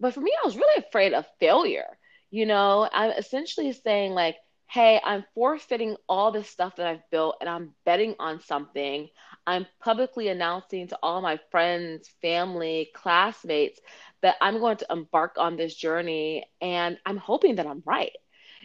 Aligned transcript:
but 0.00 0.14
for 0.14 0.20
me, 0.20 0.32
I 0.42 0.46
was 0.46 0.56
really 0.56 0.84
afraid 0.84 1.12
of 1.14 1.26
failure. 1.40 1.98
You 2.30 2.46
know, 2.46 2.88
I'm 2.92 3.10
essentially 3.12 3.72
saying, 3.72 4.12
like, 4.12 4.36
hey, 4.68 5.00
I'm 5.04 5.24
forfeiting 5.34 5.96
all 6.08 6.30
this 6.30 6.48
stuff 6.48 6.76
that 6.76 6.86
I've 6.86 7.10
built 7.10 7.36
and 7.40 7.50
I'm 7.50 7.74
betting 7.84 8.14
on 8.20 8.40
something. 8.40 9.08
I'm 9.46 9.66
publicly 9.80 10.28
announcing 10.28 10.88
to 10.88 10.98
all 11.02 11.20
my 11.20 11.40
friends, 11.50 12.08
family, 12.22 12.90
classmates 12.94 13.80
that 14.22 14.36
I'm 14.40 14.60
going 14.60 14.76
to 14.78 14.86
embark 14.90 15.36
on 15.38 15.56
this 15.56 15.74
journey 15.74 16.44
and 16.60 16.98
I'm 17.04 17.16
hoping 17.16 17.56
that 17.56 17.66
I'm 17.66 17.82
right, 17.84 18.12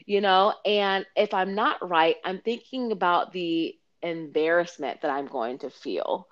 you 0.05 0.21
know? 0.21 0.53
And 0.65 1.05
if 1.15 1.33
I'm 1.33 1.55
not 1.55 1.87
right, 1.87 2.17
I'm 2.23 2.39
thinking 2.39 2.91
about 2.91 3.33
the 3.33 3.75
embarrassment 4.03 5.01
that 5.01 5.11
I'm 5.11 5.27
going 5.27 5.59
to 5.59 5.69
feel. 5.71 6.27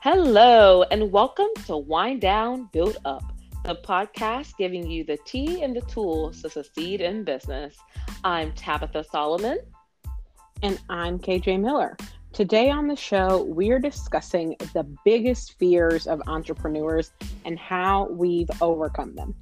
Hello, 0.00 0.84
and 0.92 1.10
welcome 1.10 1.48
to 1.66 1.76
Wind 1.76 2.20
Down, 2.20 2.68
Build 2.72 2.98
Up, 3.04 3.24
the 3.64 3.74
podcast 3.74 4.56
giving 4.56 4.88
you 4.88 5.02
the 5.02 5.18
tea 5.24 5.64
and 5.64 5.74
the 5.74 5.80
tools 5.80 6.40
to 6.42 6.48
succeed 6.48 7.00
in 7.00 7.24
business. 7.24 7.76
I'm 8.22 8.52
Tabitha 8.52 9.02
Solomon. 9.02 9.58
And 10.62 10.80
I'm 10.88 11.18
KJ 11.18 11.60
Miller. 11.60 11.96
Today 12.32 12.70
on 12.70 12.86
the 12.86 12.94
show, 12.94 13.42
we're 13.42 13.80
discussing 13.80 14.54
the 14.72 14.84
biggest 15.04 15.58
fears 15.58 16.06
of 16.06 16.22
entrepreneurs 16.28 17.10
and 17.44 17.58
how 17.58 18.06
we've 18.10 18.50
overcome 18.62 19.16
them. 19.16 19.34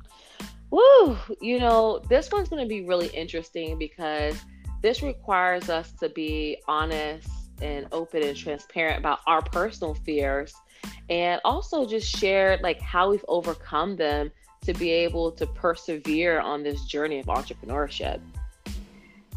Woo! 0.71 1.19
You 1.43 1.59
know, 1.59 2.03
this 2.09 2.33
one's 2.33 2.49
going 2.49 2.63
to 2.63 2.69
be 2.69 2.87
really 2.87 3.09
interesting 3.09 3.79
because 3.79 4.43
this 4.81 5.03
requires 5.03 5.69
us 5.69 5.93
to 6.01 6.09
be 6.09 6.57
honest 6.67 7.29
and 7.63 7.87
open 7.93 8.23
and 8.23 8.37
transparent 8.37 8.99
about 8.99 9.21
our 9.27 9.43
personal 9.43 9.95
fears 9.95 10.55
and 11.09 11.41
also 11.45 11.87
just 11.87 12.09
share 12.09 12.59
like 12.63 12.81
how 12.81 13.11
we've 13.11 13.25
overcome 13.29 13.97
them 13.97 14.31
to 14.65 14.75
be 14.75 14.91
able 14.91 15.31
to 15.33 15.47
persevere 15.47 16.41
on 16.41 16.63
this 16.63 16.85
journey 16.85 17.21
of 17.21 17.27
entrepreneurship. 17.27 18.21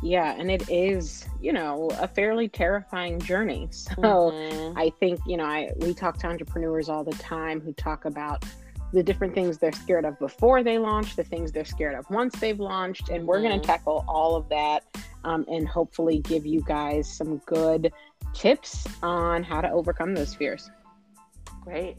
Yeah, 0.02 0.34
and 0.38 0.50
it 0.50 0.70
is, 0.70 1.26
you 1.42 1.52
know, 1.52 1.90
a 2.00 2.08
fairly 2.08 2.48
terrifying 2.48 3.20
journey. 3.20 3.70
So 4.00 4.32
mm-hmm. 4.32 4.78
I 4.78 4.92
think, 5.00 5.20
you 5.28 5.38
know, 5.38 5.46
I 5.46 5.72
we 5.78 5.94
talk 5.94 6.18
to 6.20 6.28
entrepreneurs 6.28 6.90
all 6.90 7.04
the 7.04 7.16
time 7.18 7.60
who 7.60 7.74
talk 7.74 8.06
about 8.06 8.46
the 8.94 9.04
different 9.04 9.36
things 9.36 9.58
they're 9.58 9.72
scared 9.72 10.06
of 10.06 10.18
before 10.18 10.64
they 10.64 10.80
launch, 10.80 11.16
the 11.16 11.24
things 11.24 11.52
they're 11.52 11.66
scared 11.66 11.96
of 11.96 12.10
once 12.10 12.40
they've 12.40 12.60
launched, 12.60 13.10
and 13.10 13.28
we're 13.28 13.40
going 13.40 13.52
to 13.52 13.58
mm-hmm. 13.58 13.66
tackle 13.66 14.06
all 14.08 14.36
of 14.36 14.50
that 14.50 14.84
um, 15.24 15.46
and 15.48 15.68
hopefully 15.68 16.20
give 16.20 16.46
you 16.46 16.62
guys 16.62 17.12
some 17.12 17.38
good 17.46 17.92
tips 18.34 18.86
on 19.04 19.44
how 19.44 19.62
to 19.62 19.70
overcome 19.72 20.14
those 20.14 20.34
fears. 20.34 20.70
Great. 21.62 21.98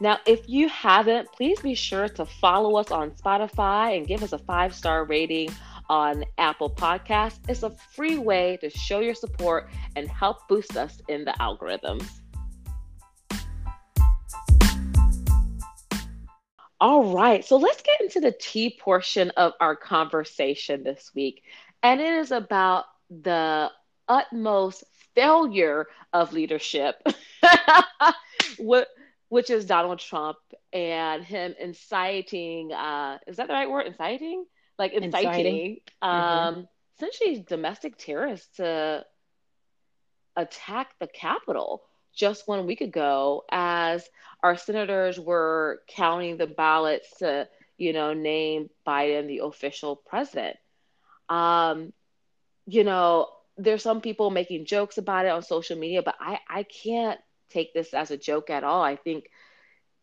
Now, 0.00 0.18
if 0.26 0.48
you 0.48 0.68
haven't, 0.68 1.28
please 1.32 1.60
be 1.60 1.74
sure 1.74 2.08
to 2.08 2.24
follow 2.24 2.76
us 2.76 2.90
on 2.90 3.10
Spotify 3.12 3.96
and 3.96 4.06
give 4.06 4.22
us 4.22 4.32
a 4.32 4.38
five 4.38 4.74
star 4.74 5.04
rating 5.04 5.50
on 5.88 6.24
Apple 6.36 6.70
Podcasts. 6.70 7.38
It's 7.48 7.62
a 7.62 7.70
free 7.94 8.18
way 8.18 8.58
to 8.60 8.70
show 8.70 9.00
your 9.00 9.14
support 9.14 9.70
and 9.96 10.08
help 10.08 10.46
boost 10.48 10.76
us 10.76 11.00
in 11.08 11.24
the 11.24 11.34
algorithms. 11.40 12.06
All 16.80 17.12
right, 17.12 17.44
so 17.44 17.56
let's 17.56 17.82
get 17.82 18.00
into 18.00 18.20
the 18.20 18.30
tea 18.30 18.78
portion 18.80 19.30
of 19.30 19.52
our 19.60 19.74
conversation 19.74 20.84
this 20.84 21.10
week. 21.12 21.42
And 21.82 22.00
it 22.00 22.12
is 22.12 22.30
about 22.30 22.84
the 23.10 23.70
utmost 24.06 24.84
failure 25.18 25.86
of 26.12 26.32
leadership, 26.32 27.02
which 28.58 29.50
is 29.50 29.64
Donald 29.64 29.98
Trump 29.98 30.38
and 30.72 31.24
him 31.24 31.54
inciting, 31.58 32.72
uh, 32.72 33.18
is 33.26 33.36
that 33.36 33.48
the 33.48 33.54
right 33.54 33.68
word? 33.68 33.86
Inciting? 33.86 34.44
Like 34.78 34.92
inciting, 34.92 35.28
inciting. 35.28 35.76
Um, 36.02 36.10
mm-hmm. 36.12 36.60
essentially 36.96 37.44
domestic 37.48 37.98
terrorists 37.98 38.56
to 38.58 39.04
attack 40.36 40.94
the 41.00 41.08
Capitol 41.08 41.82
just 42.14 42.46
one 42.46 42.66
week 42.66 42.80
ago 42.80 43.44
as 43.50 44.08
our 44.42 44.56
senators 44.56 45.18
were 45.18 45.80
counting 45.88 46.36
the 46.36 46.46
ballots 46.46 47.18
to, 47.18 47.48
you 47.76 47.92
know, 47.92 48.14
name 48.14 48.70
Biden 48.86 49.26
the 49.26 49.40
official 49.44 49.96
president. 49.96 50.56
Um, 51.28 51.92
you 52.66 52.84
know, 52.84 53.28
there's 53.58 53.82
some 53.82 54.00
people 54.00 54.30
making 54.30 54.64
jokes 54.64 54.98
about 54.98 55.26
it 55.26 55.30
on 55.30 55.42
social 55.42 55.76
media, 55.76 56.02
but 56.02 56.14
I, 56.20 56.38
I 56.48 56.62
can't 56.62 57.20
take 57.50 57.74
this 57.74 57.92
as 57.92 58.10
a 58.10 58.16
joke 58.16 58.50
at 58.50 58.64
all. 58.64 58.82
I 58.82 58.96
think 58.96 59.30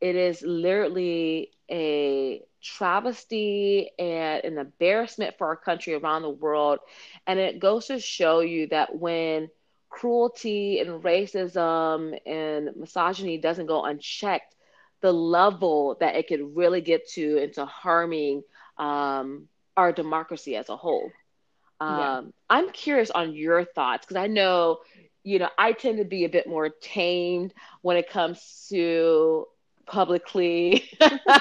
it 0.02 0.16
is 0.16 0.42
literally 0.42 1.52
a 1.72 2.44
travesty 2.62 3.92
and 3.98 4.44
an 4.44 4.58
embarrassment 4.58 5.38
for 5.38 5.48
our 5.48 5.56
country 5.56 5.94
around 5.94 6.24
the 6.24 6.30
world. 6.30 6.80
And 7.26 7.40
it 7.40 7.60
goes 7.60 7.88
to 7.88 8.00
show 8.00 8.42
you 8.42 8.68
that 8.68 8.96
when 8.96 9.50
cruelty 9.90 10.80
and 10.80 11.02
racism 11.02 12.20
and 12.26 12.76
misogyny 12.76 13.38
doesn't 13.38 13.68
go 13.68 13.86
unchecked, 13.86 14.54
the 15.02 15.14
level 15.14 15.96
that 16.00 16.16
it 16.16 16.28
could 16.28 16.56
really 16.56 16.82
get 16.82 17.08
to 17.10 17.38
into 17.38 17.66
harming 17.66 18.44
um, 18.78 19.48
our 19.78 19.92
democracy 19.92 20.56
as 20.56 20.70
a 20.70 20.76
whole. 20.76 21.12
Um, 21.80 22.00
yeah. 22.00 22.22
I'm 22.50 22.72
curious 22.72 23.12
on 23.12 23.34
your 23.34 23.64
thoughts 23.66 24.06
because 24.06 24.22
I 24.22 24.28
know, 24.28 24.80
you 25.24 25.40
know, 25.40 25.50
I 25.58 25.74
tend 25.74 25.98
to 25.98 26.06
be 26.06 26.26
a 26.26 26.30
bit 26.30 26.48
more 26.48 26.70
tamed 26.70 27.54
when 27.82 27.98
it 27.98 28.10
comes 28.10 28.68
to 28.70 29.48
publicly 29.86 30.90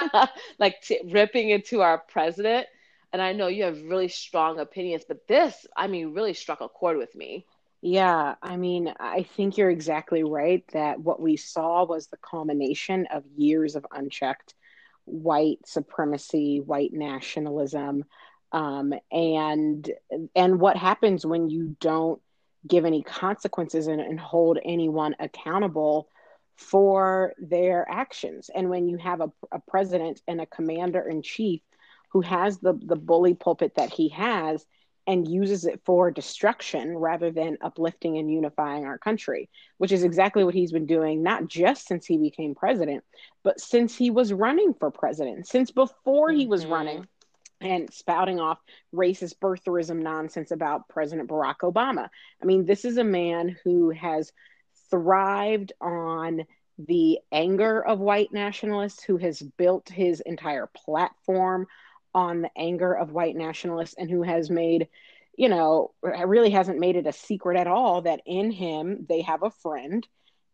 like 0.59 0.81
t- 0.81 1.01
ripping 1.05 1.49
into 1.49 1.81
our 1.81 1.97
president. 1.97 2.67
And 3.13 3.21
I 3.21 3.31
know 3.33 3.47
you 3.47 3.63
have 3.63 3.81
really 3.81 4.09
strong 4.09 4.59
opinions, 4.59 5.03
but 5.07 5.27
this, 5.27 5.65
I 5.75 5.87
mean, 5.87 6.13
really 6.13 6.33
struck 6.33 6.61
a 6.61 6.67
chord 6.67 6.97
with 6.97 7.15
me. 7.15 7.45
Yeah, 7.81 8.35
I 8.41 8.57
mean, 8.57 8.93
I 8.99 9.23
think 9.23 9.57
you're 9.57 9.69
exactly 9.69 10.23
right 10.23 10.65
that 10.73 10.99
what 10.99 11.21
we 11.21 11.37
saw 11.37 11.85
was 11.85 12.07
the 12.07 12.17
culmination 12.17 13.07
of 13.11 13.23
years 13.37 13.75
of 13.75 13.85
unchecked 13.91 14.55
white 15.05 15.59
supremacy, 15.67 16.61
white 16.61 16.93
nationalism, 16.93 18.03
um, 18.51 18.93
and 19.11 19.89
and 20.35 20.59
what 20.59 20.77
happens 20.77 21.25
when 21.25 21.49
you 21.49 21.75
don't 21.79 22.21
give 22.67 22.85
any 22.85 23.03
consequences 23.03 23.87
and, 23.87 24.01
and 24.01 24.19
hold 24.19 24.57
anyone 24.63 25.15
accountable 25.19 26.09
for 26.55 27.33
their 27.37 27.85
actions 27.89 28.49
and 28.55 28.69
when 28.69 28.87
you 28.87 28.97
have 28.97 29.19
a, 29.21 29.29
a 29.51 29.59
president 29.67 30.21
and 30.27 30.39
a 30.39 30.45
commander 30.45 31.01
in 31.01 31.21
chief 31.21 31.61
who 32.11 32.21
has 32.21 32.59
the 32.59 32.73
the 32.83 32.95
bully 32.95 33.33
pulpit 33.33 33.73
that 33.75 33.91
he 33.91 34.09
has 34.09 34.65
and 35.07 35.27
uses 35.27 35.65
it 35.65 35.81
for 35.85 36.09
destruction 36.09 36.97
rather 36.97 37.31
than 37.31 37.57
uplifting 37.61 38.17
and 38.17 38.31
unifying 38.31 38.85
our 38.85 38.97
country, 38.97 39.49
which 39.77 39.91
is 39.91 40.03
exactly 40.03 40.43
what 40.43 40.55
he's 40.55 40.71
been 40.71 40.87
doing, 40.87 41.21
not 41.21 41.47
just 41.47 41.87
since 41.87 42.05
he 42.05 42.17
became 42.17 42.55
president, 42.55 43.03
but 43.43 43.59
since 43.59 43.95
he 43.95 44.09
was 44.09 44.33
running 44.33 44.73
for 44.73 44.89
president, 44.89 45.47
since 45.47 45.69
before 45.69 46.31
he 46.31 46.47
was 46.47 46.63
mm-hmm. 46.63 46.73
running 46.73 47.07
and 47.61 47.91
spouting 47.93 48.39
off 48.39 48.59
racist 48.93 49.39
birtherism 49.39 50.01
nonsense 50.01 50.51
about 50.51 50.89
President 50.89 51.29
Barack 51.29 51.59
Obama. 51.63 52.09
I 52.41 52.45
mean, 52.45 52.65
this 52.65 52.85
is 52.85 52.97
a 52.97 53.03
man 53.03 53.55
who 53.63 53.91
has 53.91 54.31
thrived 54.91 55.73
on 55.81 56.45
the 56.77 57.19
anger 57.31 57.83
of 57.83 57.99
white 57.99 58.33
nationalists, 58.33 59.03
who 59.03 59.17
has 59.17 59.41
built 59.41 59.89
his 59.89 60.19
entire 60.19 60.69
platform 60.75 61.67
on 62.13 62.41
the 62.41 62.51
anger 62.57 62.93
of 62.93 63.11
white 63.11 63.35
nationalists, 63.35 63.95
and 63.97 64.09
who 64.09 64.23
has 64.23 64.49
made, 64.49 64.89
you 65.37 65.49
know, 65.49 65.91
really 66.01 66.49
hasn't 66.49 66.79
made 66.79 66.95
it 66.95 67.07
a 67.07 67.13
secret 67.13 67.57
at 67.57 67.67
all 67.67 68.01
that 68.01 68.21
in 68.25 68.51
him 68.51 69.05
they 69.07 69.21
have 69.21 69.43
a 69.43 69.51
friend 69.51 70.07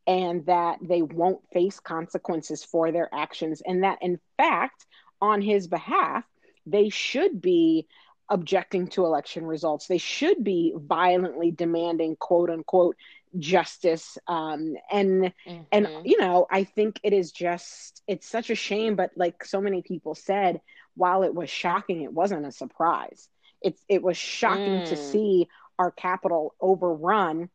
and 0.07 0.45
that 0.47 0.80
they 0.81 1.01
won't 1.01 1.42
face 1.54 1.80
consequences 1.80 2.63
for 2.63 2.92
their 2.92 3.09
actions, 3.13 3.62
and 3.65 3.83
that 3.83 4.00
in 4.01 4.19
fact, 4.38 4.86
on 5.21 5.42
his 5.42 5.68
behalf, 5.68 6.24
they 6.66 6.90
should 6.90 7.42
be 7.42 7.88
objecting 8.30 8.88
to 8.88 9.06
election 9.06 9.46
results. 9.46 9.88
They 9.88 9.98
should 9.98 10.44
be 10.44 10.74
violently 10.75 11.52
demanding 11.52 12.16
quote 12.16 12.50
unquote 12.50 12.96
justice. 13.38 14.18
Um, 14.28 14.75
and 14.92 15.34
mm-hmm. 15.46 15.62
and 15.72 15.88
you 16.04 16.19
know, 16.19 16.48
I 16.50 16.63
think 16.63 17.00
it 17.04 17.13
is 17.13 17.31
just 17.31 18.02
it's 18.08 18.28
such 18.28 18.50
a 18.50 18.56
shame, 18.56 18.96
but 18.96 19.12
like 19.16 19.44
so 19.44 19.62
many 19.62 19.81
people 19.81 20.16
said, 20.16 20.62
while 20.96 21.24
it 21.24 21.34
was 21.34 21.50
shocking, 21.50 22.02
it 22.02 22.13
wasn't 22.13 22.46
a 22.46 22.52
surprise. 22.52 23.28
It's 23.62 23.84
it 23.88 24.02
was 24.02 24.18
shocking 24.18 24.81
mm. 24.81 24.90
to 24.90 24.96
see 24.96 25.48
our 25.78 25.92
capital 25.92 26.56
overrun 26.60 27.50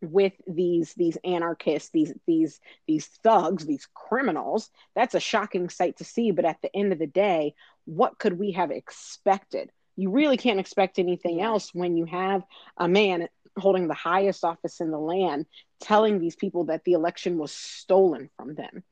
with 0.00 0.32
these 0.46 0.94
these 0.94 1.18
anarchists 1.24 1.90
these 1.90 2.12
these 2.24 2.60
these 2.86 3.06
thugs 3.24 3.66
these 3.66 3.88
criminals 3.94 4.70
that's 4.94 5.16
a 5.16 5.20
shocking 5.20 5.68
sight 5.68 5.96
to 5.96 6.04
see 6.04 6.30
but 6.30 6.44
at 6.44 6.60
the 6.62 6.74
end 6.76 6.92
of 6.92 7.00
the 7.00 7.06
day 7.06 7.52
what 7.88 8.18
could 8.18 8.38
we 8.38 8.52
have 8.52 8.70
expected? 8.70 9.70
You 9.96 10.10
really 10.10 10.36
can't 10.36 10.60
expect 10.60 10.98
anything 10.98 11.40
else 11.40 11.74
when 11.74 11.96
you 11.96 12.04
have 12.04 12.42
a 12.76 12.86
man 12.86 13.28
holding 13.56 13.88
the 13.88 13.94
highest 13.94 14.44
office 14.44 14.80
in 14.80 14.90
the 14.90 14.98
land 14.98 15.46
telling 15.80 16.20
these 16.20 16.36
people 16.36 16.64
that 16.64 16.84
the 16.84 16.92
election 16.92 17.38
was 17.38 17.50
stolen 17.50 18.28
from 18.36 18.54
them. 18.54 18.84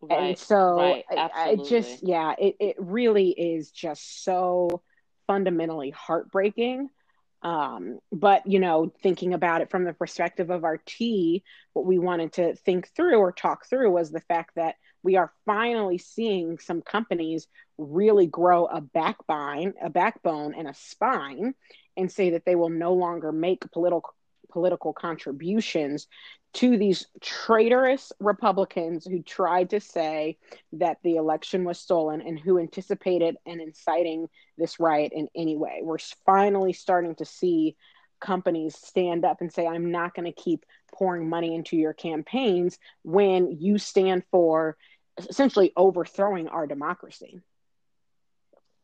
Right, 0.00 0.30
and 0.30 0.38
so 0.38 0.76
right, 0.76 1.04
I, 1.10 1.30
I, 1.34 1.56
just 1.56 2.00
yeah, 2.02 2.34
it, 2.38 2.56
it 2.58 2.76
really 2.78 3.28
is 3.28 3.70
just 3.70 4.24
so 4.24 4.82
fundamentally 5.26 5.90
heartbreaking. 5.90 6.88
Um, 7.42 7.98
but 8.10 8.46
you 8.46 8.60
know, 8.60 8.92
thinking 9.02 9.34
about 9.34 9.60
it 9.60 9.70
from 9.70 9.84
the 9.84 9.92
perspective 9.92 10.50
of 10.50 10.64
our 10.64 10.78
tea, 10.78 11.44
what 11.74 11.84
we 11.84 11.98
wanted 11.98 12.32
to 12.34 12.56
think 12.56 12.88
through 12.96 13.18
or 13.18 13.30
talk 13.30 13.68
through 13.68 13.92
was 13.92 14.10
the 14.10 14.20
fact 14.20 14.54
that 14.56 14.76
we 15.02 15.16
are 15.16 15.32
finally 15.46 15.98
seeing 15.98 16.58
some 16.58 16.82
companies 16.82 17.48
really 17.78 18.26
grow 18.26 18.66
a 18.66 18.80
backbone, 18.80 19.74
a 19.82 19.90
backbone 19.90 20.54
and 20.54 20.68
a 20.68 20.74
spine 20.74 21.54
and 21.96 22.10
say 22.10 22.30
that 22.30 22.44
they 22.44 22.54
will 22.54 22.70
no 22.70 22.94
longer 22.94 23.32
make 23.32 23.70
political 23.72 24.14
political 24.50 24.92
contributions 24.92 26.06
to 26.52 26.76
these 26.76 27.06
traitorous 27.22 28.12
Republicans 28.20 29.06
who 29.06 29.22
tried 29.22 29.70
to 29.70 29.80
say 29.80 30.36
that 30.74 30.98
the 31.02 31.16
election 31.16 31.64
was 31.64 31.78
stolen 31.78 32.20
and 32.20 32.38
who 32.38 32.58
anticipated 32.58 33.36
and 33.46 33.62
inciting 33.62 34.28
this 34.58 34.78
riot 34.78 35.12
in 35.14 35.28
any 35.34 35.56
way. 35.56 35.80
We're 35.82 35.96
finally 36.26 36.74
starting 36.74 37.14
to 37.14 37.24
see 37.24 37.76
companies 38.20 38.76
stand 38.76 39.24
up 39.24 39.40
and 39.40 39.52
say, 39.52 39.66
I'm 39.66 39.90
not 39.90 40.14
going 40.14 40.32
to 40.32 40.42
keep 40.42 40.66
pouring 40.92 41.28
money 41.28 41.54
into 41.54 41.76
your 41.76 41.94
campaigns 41.94 42.78
when 43.02 43.58
you 43.58 43.78
stand 43.78 44.22
for 44.30 44.76
essentially 45.18 45.72
overthrowing 45.76 46.48
our 46.48 46.66
democracy. 46.66 47.40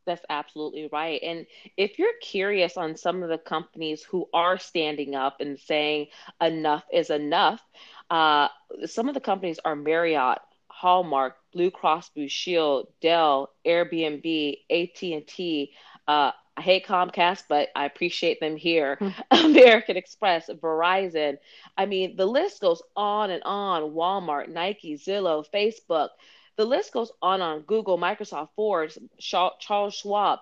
That's 0.06 0.24
absolutely 0.30 0.88
right. 0.90 1.20
And 1.22 1.46
if 1.76 1.98
you're 1.98 2.14
curious 2.22 2.78
on 2.78 2.96
some 2.96 3.22
of 3.22 3.28
the 3.28 3.36
companies 3.36 4.02
who 4.02 4.26
are 4.32 4.58
standing 4.58 5.14
up 5.14 5.40
and 5.40 5.58
saying 5.58 6.06
enough 6.40 6.84
is 6.90 7.10
enough, 7.10 7.60
uh, 8.08 8.48
some 8.86 9.08
of 9.08 9.14
the 9.14 9.20
companies 9.20 9.60
are 9.64 9.76
Marriott, 9.76 10.38
Hallmark, 10.68 11.36
Blue 11.52 11.70
Cross 11.70 12.10
Blue 12.10 12.28
Shield, 12.28 12.88
Dell, 13.02 13.50
Airbnb, 13.66 14.58
AT&T. 14.70 15.72
Uh, 16.08 16.32
I 16.56 16.60
hate 16.60 16.86
Comcast, 16.86 17.44
but 17.48 17.68
I 17.76 17.84
appreciate 17.84 18.40
them 18.40 18.56
here. 18.56 18.96
Hmm. 18.96 19.10
American 19.46 19.96
Express, 19.96 20.48
Verizon. 20.48 21.36
I 21.76 21.86
mean, 21.86 22.16
the 22.16 22.26
list 22.26 22.60
goes 22.60 22.82
on 22.96 23.30
and 23.30 23.44
on. 23.44 23.92
Walmart, 23.92 24.48
Nike, 24.48 24.96
Zillow, 24.96 25.44
Facebook 25.54 26.08
the 26.58 26.64
list 26.64 26.92
goes 26.92 27.10
on 27.22 27.40
on 27.40 27.62
Google, 27.62 27.96
Microsoft, 27.96 28.50
Ford, 28.56 28.92
Charles 29.20 29.94
Schwab. 29.94 30.40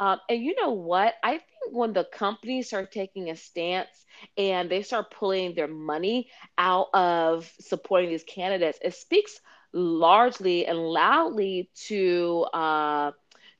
Um, 0.00 0.18
and 0.28 0.42
you 0.42 0.56
know 0.60 0.72
what? 0.72 1.14
I 1.22 1.32
think 1.32 1.70
when 1.70 1.92
the 1.92 2.04
companies 2.04 2.66
start 2.66 2.90
taking 2.90 3.30
a 3.30 3.36
stance 3.36 4.04
and 4.36 4.68
they 4.68 4.82
start 4.82 5.12
pulling 5.12 5.54
their 5.54 5.68
money 5.68 6.28
out 6.58 6.88
of 6.92 7.50
supporting 7.60 8.10
these 8.10 8.24
candidates, 8.24 8.78
it 8.82 8.94
speaks 8.94 9.38
largely 9.72 10.66
and 10.66 10.76
loudly 10.78 11.70
to 11.86 12.44
uh, 12.52 13.12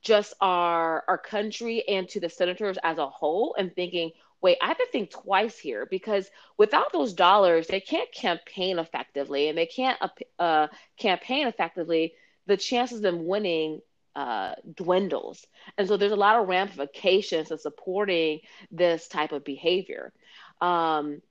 just 0.03 0.35
our 0.41 1.05
our 1.09 1.19
country 1.19 1.87
and 1.89 2.09
to 2.11 2.21
the 2.21 2.29
senators 2.29 2.79
as 2.83 2.99
a 2.99 3.09
whole, 3.09 3.55
and 3.59 3.75
thinking, 3.75 4.11
wait, 4.41 4.59
I 4.61 4.67
have 4.69 4.79
to 4.79 4.87
think 4.91 5.11
twice 5.11 5.59
here 5.59 5.87
because 5.91 6.29
without 6.59 6.93
those 6.93 7.15
dollars, 7.15 7.67
they 7.69 7.81
can't 7.81 8.13
campaign 8.13 8.79
effectively, 8.79 9.49
and 9.49 9.57
they 9.57 9.67
can't 9.67 9.99
uh, 10.39 10.69
campaign 10.99 11.47
effectively. 11.47 12.15
The 12.47 12.57
chances 12.57 12.99
of 12.99 13.03
them 13.03 13.27
winning 13.27 13.81
uh, 14.17 14.57
dwindles, 14.75 15.47
and 15.79 15.87
so 15.87 15.97
there's 15.97 16.13
a 16.13 16.17
lot 16.17 16.41
of 16.41 16.49
ramifications 16.49 17.51
of 17.51 17.61
supporting 17.61 18.41
this 18.71 19.09
type 19.09 19.33
of 19.33 19.45
behavior. 19.45 20.13
Um, 20.61 21.23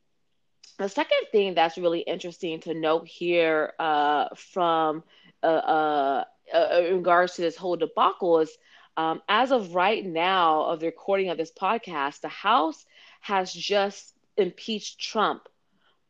the 0.77 0.89
second 0.89 1.27
thing 1.31 1.53
that's 1.53 1.77
really 1.77 1.99
interesting 1.99 2.59
to 2.61 2.73
note 2.73 3.07
here 3.07 3.73
uh, 3.77 4.29
from 4.35 5.03
uh, 5.43 5.45
uh, 5.45 6.23
uh, 6.53 6.81
in 6.87 6.97
regards 6.97 7.35
to 7.35 7.41
this 7.41 7.55
whole 7.55 7.75
debacle 7.75 8.39
is 8.39 8.51
um, 8.97 9.21
as 9.29 9.51
of 9.51 9.73
right 9.73 10.05
now 10.05 10.63
of 10.65 10.79
the 10.79 10.87
recording 10.87 11.29
of 11.29 11.37
this 11.37 11.51
podcast, 11.51 12.21
the 12.21 12.27
House 12.27 12.85
has 13.21 13.53
just 13.53 14.13
impeached 14.37 14.99
Trump 14.99 15.47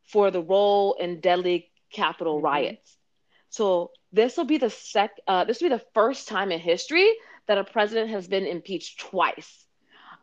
for 0.04 0.30
the 0.30 0.42
role 0.42 0.94
in 0.94 1.20
deadly 1.20 1.70
Capitol 1.92 2.36
mm-hmm. 2.36 2.46
riots. 2.46 2.96
So 3.50 3.90
this 4.12 4.36
will 4.36 4.44
be 4.44 4.58
the 4.58 4.70
sec. 4.70 5.12
Uh, 5.26 5.44
this 5.44 5.60
will 5.60 5.70
be 5.70 5.76
the 5.76 5.84
first 5.94 6.28
time 6.28 6.50
in 6.52 6.58
history 6.58 7.10
that 7.46 7.58
a 7.58 7.64
president 7.64 8.10
has 8.10 8.26
been 8.26 8.46
impeached 8.46 9.00
twice. 9.00 9.66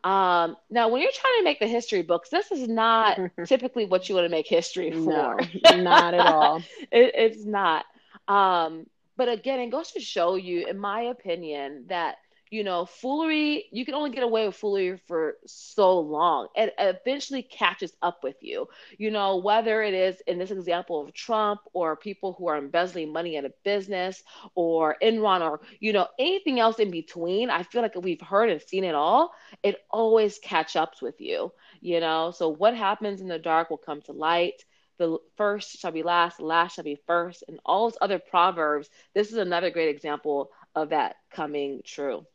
Um, 0.02 0.56
now, 0.70 0.88
when 0.88 1.02
you're 1.02 1.10
trying 1.12 1.38
to 1.38 1.44
make 1.44 1.60
the 1.60 1.66
history 1.66 2.02
books, 2.02 2.30
this 2.30 2.50
is 2.50 2.66
not 2.66 3.18
typically 3.46 3.86
what 3.86 4.08
you 4.08 4.14
want 4.14 4.24
to 4.24 4.30
make 4.30 4.46
history 4.46 4.90
for. 4.90 5.38
No, 5.64 5.82
not 5.82 6.14
at 6.14 6.20
all. 6.20 6.58
it, 6.90 7.12
it's 7.14 7.44
not. 7.44 7.84
Um, 8.26 8.86
but 9.20 9.28
again, 9.28 9.60
it 9.60 9.70
goes 9.70 9.92
to 9.92 10.00
show 10.00 10.36
you, 10.36 10.66
in 10.66 10.78
my 10.78 11.02
opinion, 11.02 11.86
that 11.90 12.16
you 12.50 12.64
know, 12.64 12.86
foolery, 12.86 13.66
you 13.70 13.84
can 13.84 13.94
only 13.94 14.10
get 14.10 14.24
away 14.24 14.46
with 14.46 14.56
foolery 14.56 14.96
for 15.06 15.36
so 15.46 16.00
long. 16.00 16.48
It 16.56 16.74
eventually 16.78 17.42
catches 17.42 17.92
up 18.02 18.24
with 18.24 18.36
you. 18.42 18.68
You 18.98 19.12
know, 19.12 19.36
whether 19.36 19.82
it 19.82 19.94
is 19.94 20.20
in 20.26 20.38
this 20.38 20.50
example 20.50 21.00
of 21.02 21.14
Trump 21.14 21.60
or 21.74 21.96
people 21.96 22.34
who 22.38 22.48
are 22.48 22.58
embezzling 22.58 23.12
money 23.12 23.36
in 23.36 23.46
a 23.46 23.50
business 23.64 24.24
or 24.56 24.96
Enron 25.02 25.42
or, 25.42 25.60
you 25.80 25.92
know, 25.92 26.08
anything 26.18 26.58
else 26.58 26.80
in 26.80 26.90
between, 26.90 27.50
I 27.50 27.62
feel 27.62 27.82
like 27.82 27.94
we've 27.94 28.20
heard 28.20 28.50
and 28.50 28.62
seen 28.62 28.84
it 28.84 28.96
all. 28.96 29.32
It 29.62 29.76
always 29.90 30.40
catch 30.40 30.76
up 30.76 30.94
with 31.02 31.20
you, 31.20 31.52
you 31.80 32.00
know. 32.00 32.32
So 32.32 32.48
what 32.48 32.76
happens 32.76 33.20
in 33.20 33.28
the 33.28 33.38
dark 33.38 33.70
will 33.70 33.78
come 33.78 34.02
to 34.02 34.12
light 34.12 34.64
the 35.00 35.16
first 35.38 35.78
shall 35.80 35.92
be 35.92 36.02
last, 36.02 36.36
the 36.36 36.44
last 36.44 36.74
shall 36.74 36.84
be 36.84 37.00
first, 37.06 37.42
and 37.48 37.58
all 37.64 37.88
those 37.88 37.98
other 38.02 38.18
proverbs. 38.18 38.90
This 39.14 39.32
is 39.32 39.38
another 39.38 39.70
great 39.70 39.88
example 39.88 40.50
of 40.74 40.90
that 40.90 41.16
coming 41.32 41.80
true. 41.84 42.26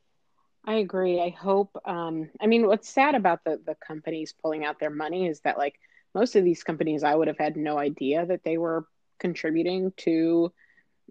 I 0.66 0.76
agree. 0.76 1.22
I 1.22 1.30
hope. 1.30 1.78
Um, 1.86 2.32
I 2.42 2.48
mean, 2.48 2.66
what's 2.66 2.90
sad 2.90 3.14
about 3.14 3.44
the 3.44 3.62
the 3.64 3.76
companies 3.76 4.34
pulling 4.42 4.66
out 4.66 4.80
their 4.80 4.90
money 4.90 5.28
is 5.28 5.42
that 5.42 5.60
like 5.60 5.80
most 6.16 6.36
of 6.36 6.44
these 6.44 6.64
companies, 6.64 7.04
I 7.04 7.14
would 7.14 7.28
have 7.28 7.38
had 7.38 7.56
no 7.56 7.78
idea 7.78 8.26
that 8.26 8.44
they 8.44 8.58
were 8.58 8.88
contributing 9.20 9.94
to 9.98 10.52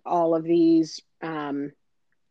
all 0.05 0.35
of 0.35 0.43
these 0.43 1.01
um, 1.23 1.71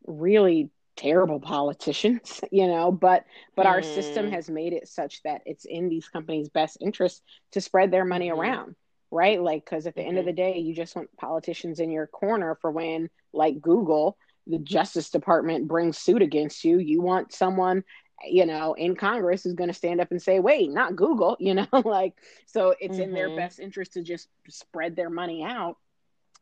really 0.06 0.70
terrible 0.96 1.40
politicians. 1.40 2.42
You 2.52 2.66
know, 2.66 2.92
but 2.92 3.24
but 3.56 3.64
mm. 3.64 3.70
our 3.70 3.82
system 3.82 4.26
mm. 4.26 4.32
has 4.32 4.50
made 4.50 4.74
it 4.74 4.86
such 4.86 5.22
that 5.22 5.40
it's 5.46 5.64
in 5.64 5.88
these 5.88 6.08
companies' 6.08 6.50
best 6.50 6.76
interest 6.82 7.22
to 7.52 7.62
spread 7.62 7.90
their 7.90 8.04
money 8.04 8.28
mm. 8.28 8.36
around. 8.36 8.76
Right, 9.14 9.40
like 9.40 9.64
because 9.64 9.86
at 9.86 9.94
the 9.94 10.00
mm-hmm. 10.00 10.08
end 10.08 10.18
of 10.18 10.22
mm-hmm. 10.22 10.30
the 10.30 10.42
day, 10.54 10.58
you 10.58 10.74
just 10.74 10.96
want 10.96 11.16
politicians 11.16 11.78
in 11.78 11.92
your 11.92 12.08
corner 12.08 12.58
for 12.60 12.72
when, 12.72 13.10
like 13.32 13.60
Google, 13.60 14.18
the 14.48 14.58
Justice 14.58 15.08
Department 15.10 15.68
brings 15.68 15.98
suit 15.98 16.20
against 16.20 16.64
you, 16.64 16.80
you 16.80 17.00
want 17.00 17.32
someone, 17.32 17.84
you 18.28 18.44
know, 18.44 18.74
in 18.74 18.96
Congress 18.96 19.44
who's 19.44 19.54
going 19.54 19.70
to 19.70 19.74
stand 19.74 20.00
up 20.00 20.10
and 20.10 20.20
say, 20.20 20.40
wait, 20.40 20.68
not 20.68 20.96
Google, 20.96 21.36
you 21.40 21.54
know, 21.54 21.68
like, 21.84 22.14
so 22.46 22.74
it's 22.80 22.94
mm-hmm. 22.94 23.02
in 23.04 23.12
their 23.12 23.28
mm-hmm. 23.28 23.36
best 23.36 23.60
interest 23.60 23.92
to 23.92 24.02
just 24.02 24.26
spread 24.48 24.96
their 24.96 25.10
money 25.10 25.44
out. 25.44 25.76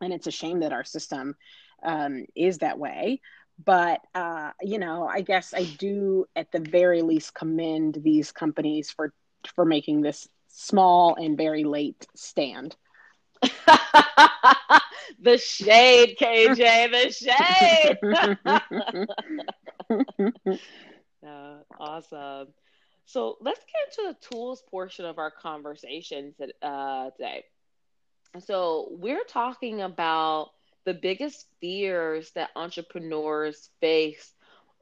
And 0.00 0.10
it's 0.10 0.26
a 0.26 0.32
shame 0.32 0.60
that 0.60 0.72
our 0.72 0.84
system 0.84 1.36
um, 1.82 2.24
is 2.34 2.58
that 2.58 2.78
way. 2.78 3.20
But, 3.62 4.00
uh, 4.14 4.52
you 4.62 4.78
know, 4.78 5.06
I 5.06 5.20
guess 5.20 5.52
I 5.52 5.64
do 5.64 6.24
at 6.34 6.50
the 6.52 6.60
very 6.60 7.02
least 7.02 7.34
commend 7.34 7.98
these 8.02 8.32
companies 8.32 8.90
for 8.90 9.12
for 9.54 9.64
making 9.64 10.00
this 10.00 10.26
small 10.52 11.16
and 11.16 11.36
very 11.36 11.64
late 11.64 12.06
stand. 12.14 12.76
the 15.20 15.38
shade, 15.38 16.16
KJ, 16.20 16.90
the 16.90 17.12
shade. 17.12 17.98
uh, 21.26 21.58
awesome. 21.78 22.48
So 23.04 23.36
let's 23.40 23.60
get 23.60 24.04
into 24.04 24.14
the 24.14 24.28
tools 24.28 24.62
portion 24.70 25.04
of 25.06 25.18
our 25.18 25.30
conversation 25.30 26.34
uh, 26.62 27.10
today. 27.10 27.44
So 28.40 28.88
we're 28.92 29.24
talking 29.24 29.82
about 29.82 30.50
the 30.84 30.94
biggest 30.94 31.46
fears 31.60 32.30
that 32.32 32.50
entrepreneurs 32.56 33.70
face 33.80 34.34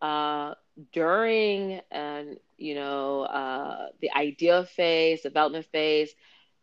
uh, 0.03 0.55
during 0.93 1.81
and 1.91 2.39
you 2.61 2.75
know 2.77 3.23
uh, 3.23 3.89
the 4.01 4.11
idea 4.17 4.65
phase, 4.65 5.23
development 5.23 5.67
phase, 5.73 6.15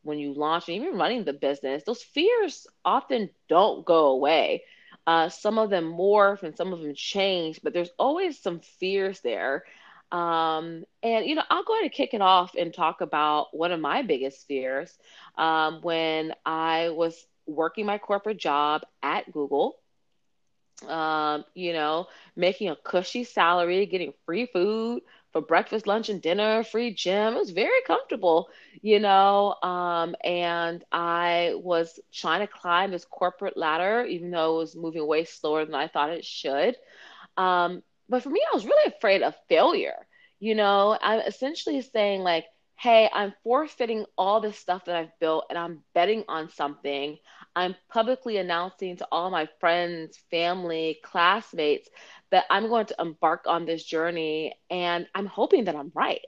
when 0.04 0.20
you 0.20 0.34
launch 0.34 0.68
and 0.70 0.78
even 0.78 0.98
running 0.98 1.24
the 1.26 1.34
business, 1.34 1.84
those 1.84 2.04
fears 2.04 2.68
often 2.86 3.30
don't 3.50 3.86
go 3.86 4.08
away. 4.08 4.64
Uh, 5.08 5.30
some 5.30 5.58
of 5.60 5.70
them 5.70 5.86
morph 5.86 6.44
and 6.44 6.56
some 6.56 6.74
of 6.74 6.82
them 6.82 6.94
change, 6.96 7.62
but 7.64 7.74
there's 7.74 7.92
always 8.00 8.40
some 8.40 8.60
fears 8.80 9.22
there. 9.22 9.64
Um, 10.12 10.84
and, 11.04 11.26
you 11.26 11.36
know, 11.36 11.44
I'll 11.50 11.64
go 11.64 11.74
ahead 11.74 11.84
and 11.86 11.92
kick 11.94 12.14
it 12.14 12.22
off 12.22 12.56
and 12.58 12.74
talk 12.74 13.02
about 13.02 13.48
one 13.56 13.72
of 13.72 13.80
my 13.80 14.04
biggest 14.04 14.48
fears 14.48 14.98
um, 15.38 15.82
when 15.82 16.34
I 16.46 16.90
was 16.90 17.26
working 17.48 17.86
my 17.86 17.98
corporate 17.98 18.38
job 18.40 18.82
at 19.04 19.32
Google. 19.32 19.78
um, 20.88 21.44
you 21.56 21.74
know, 21.74 22.08
making 22.36 22.70
a 22.70 22.76
cushy 22.76 23.24
salary, 23.24 23.86
getting 23.86 24.14
free 24.26 24.46
food 24.46 25.02
for 25.38 25.46
breakfast, 25.46 25.88
lunch, 25.88 26.10
and 26.10 26.22
dinner, 26.22 26.64
free 26.64 26.94
gym. 26.94 27.36
It 27.36 27.40
was 27.40 27.52
very 27.52 27.82
comfortable, 27.86 28.50
you 28.82 29.00
know. 29.00 29.56
Um, 29.62 30.16
and 30.24 30.84
I 30.92 31.54
was 31.56 32.00
trying 32.12 32.42
to 32.42 32.48
climb 32.48 32.92
this 32.92 33.06
corporate 33.06 33.58
ladder, 33.58 34.06
even 34.06 34.32
though 34.32 34.56
it 34.56 34.60
was 34.60 34.76
moving 34.76 35.06
way 35.08 35.26
slower 35.26 35.66
than 35.66 35.76
I 35.76 35.88
thought 35.88 36.10
it 36.10 36.26
should. 36.26 36.76
Um, 37.38 37.84
but 38.10 38.24
for 38.24 38.30
me, 38.30 38.42
I 38.52 38.56
was 38.56 38.66
really 38.66 38.94
afraid 38.94 39.22
of 39.24 39.36
failure. 39.50 40.08
You 40.40 40.56
know, 40.56 40.98
I'm 41.02 41.20
essentially 41.22 41.82
saying, 41.82 42.22
like, 42.22 42.46
hey, 42.76 43.10
I'm 43.12 43.34
forfeiting 43.44 44.06
all 44.18 44.40
this 44.42 44.58
stuff 44.58 44.86
that 44.86 44.96
I've 44.96 45.20
built 45.20 45.46
and 45.50 45.58
I'm 45.58 45.84
betting 45.94 46.24
on 46.28 46.50
something. 46.50 47.18
I'm 47.58 47.76
publicly 47.90 48.38
announcing 48.38 48.98
to 48.98 49.08
all 49.12 49.32
my 49.32 49.50
friends, 49.60 50.20
family, 50.30 51.00
classmates 51.04 51.90
that 52.30 52.46
I'm 52.52 52.68
going 52.68 52.86
to 52.86 52.96
embark 53.00 53.46
on 53.48 53.66
this 53.66 53.84
journey 53.84 54.54
and 54.70 55.08
I'm 55.16 55.26
hoping 55.26 55.66
that 55.66 55.76
I'm 55.76 55.92
right, 55.96 56.22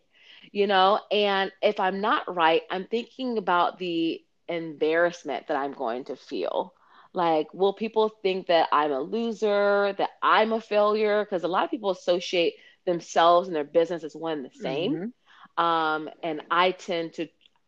you 0.51 0.65
know? 0.65 0.99
And 1.11 1.51
if 1.61 1.79
I'm 1.79 2.01
not 2.01 2.35
right, 2.35 2.63
I'm 2.71 2.85
thinking 2.85 3.37
about 3.37 3.77
the 3.77 4.21
embarrassment 4.47 5.47
that 5.47 5.55
I'm 5.55 5.73
going 5.73 6.05
to 6.05 6.15
feel. 6.15 6.73
Like, 7.13 7.53
will 7.53 7.73
people 7.73 8.11
think 8.23 8.47
that 8.47 8.67
I'm 8.71 8.91
a 8.91 8.99
loser, 8.99 9.93
that 9.99 10.09
I'm 10.23 10.51
a 10.51 10.59
failure? 10.59 11.23
Because 11.23 11.43
a 11.43 11.47
lot 11.47 11.63
of 11.63 11.69
people 11.69 11.91
associate 11.91 12.55
themselves 12.87 13.47
and 13.47 13.55
their 13.55 13.63
business 13.63 14.03
as 14.03 14.15
one 14.15 14.39
and 14.39 14.45
the 14.45 14.59
same. 14.59 14.93
Mm-hmm. 14.93 15.63
Um, 15.63 16.09
and 16.23 16.41
I 16.49 16.71
tend 16.71 17.13
to, 17.13 17.27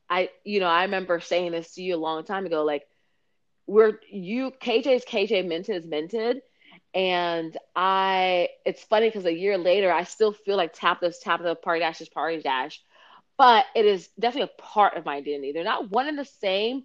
I, 0.09 0.29
you 0.43 0.59
know, 0.59 0.67
I 0.67 0.83
remember 0.85 1.19
saying 1.19 1.51
this 1.51 1.75
to 1.75 1.83
you 1.83 1.95
a 1.95 1.97
long 1.97 2.23
time 2.23 2.47
ago, 2.47 2.63
like, 2.63 2.87
we're 3.71 3.99
you 4.09 4.51
KJ's 4.51 5.05
KJ 5.05 5.45
Mented 5.45 5.77
is 5.77 5.87
Mented. 5.87 6.41
And 6.93 7.55
I 7.73 8.49
it's 8.65 8.83
funny 8.83 9.07
because 9.07 9.25
a 9.25 9.33
year 9.33 9.57
later 9.57 9.91
I 9.91 10.03
still 10.03 10.33
feel 10.33 10.57
like 10.57 10.73
tap 10.73 10.99
this 10.99 11.19
tap 11.19 11.41
the 11.41 11.55
party 11.55 11.79
dash 11.79 12.01
is 12.01 12.09
party 12.09 12.41
dash. 12.41 12.81
But 13.37 13.65
it 13.73 13.85
is 13.85 14.09
definitely 14.19 14.51
a 14.55 14.61
part 14.61 14.97
of 14.97 15.05
my 15.05 15.15
identity. 15.15 15.53
They're 15.53 15.63
not 15.63 15.89
one 15.89 16.09
and 16.09 16.19
the 16.19 16.25
same, 16.25 16.83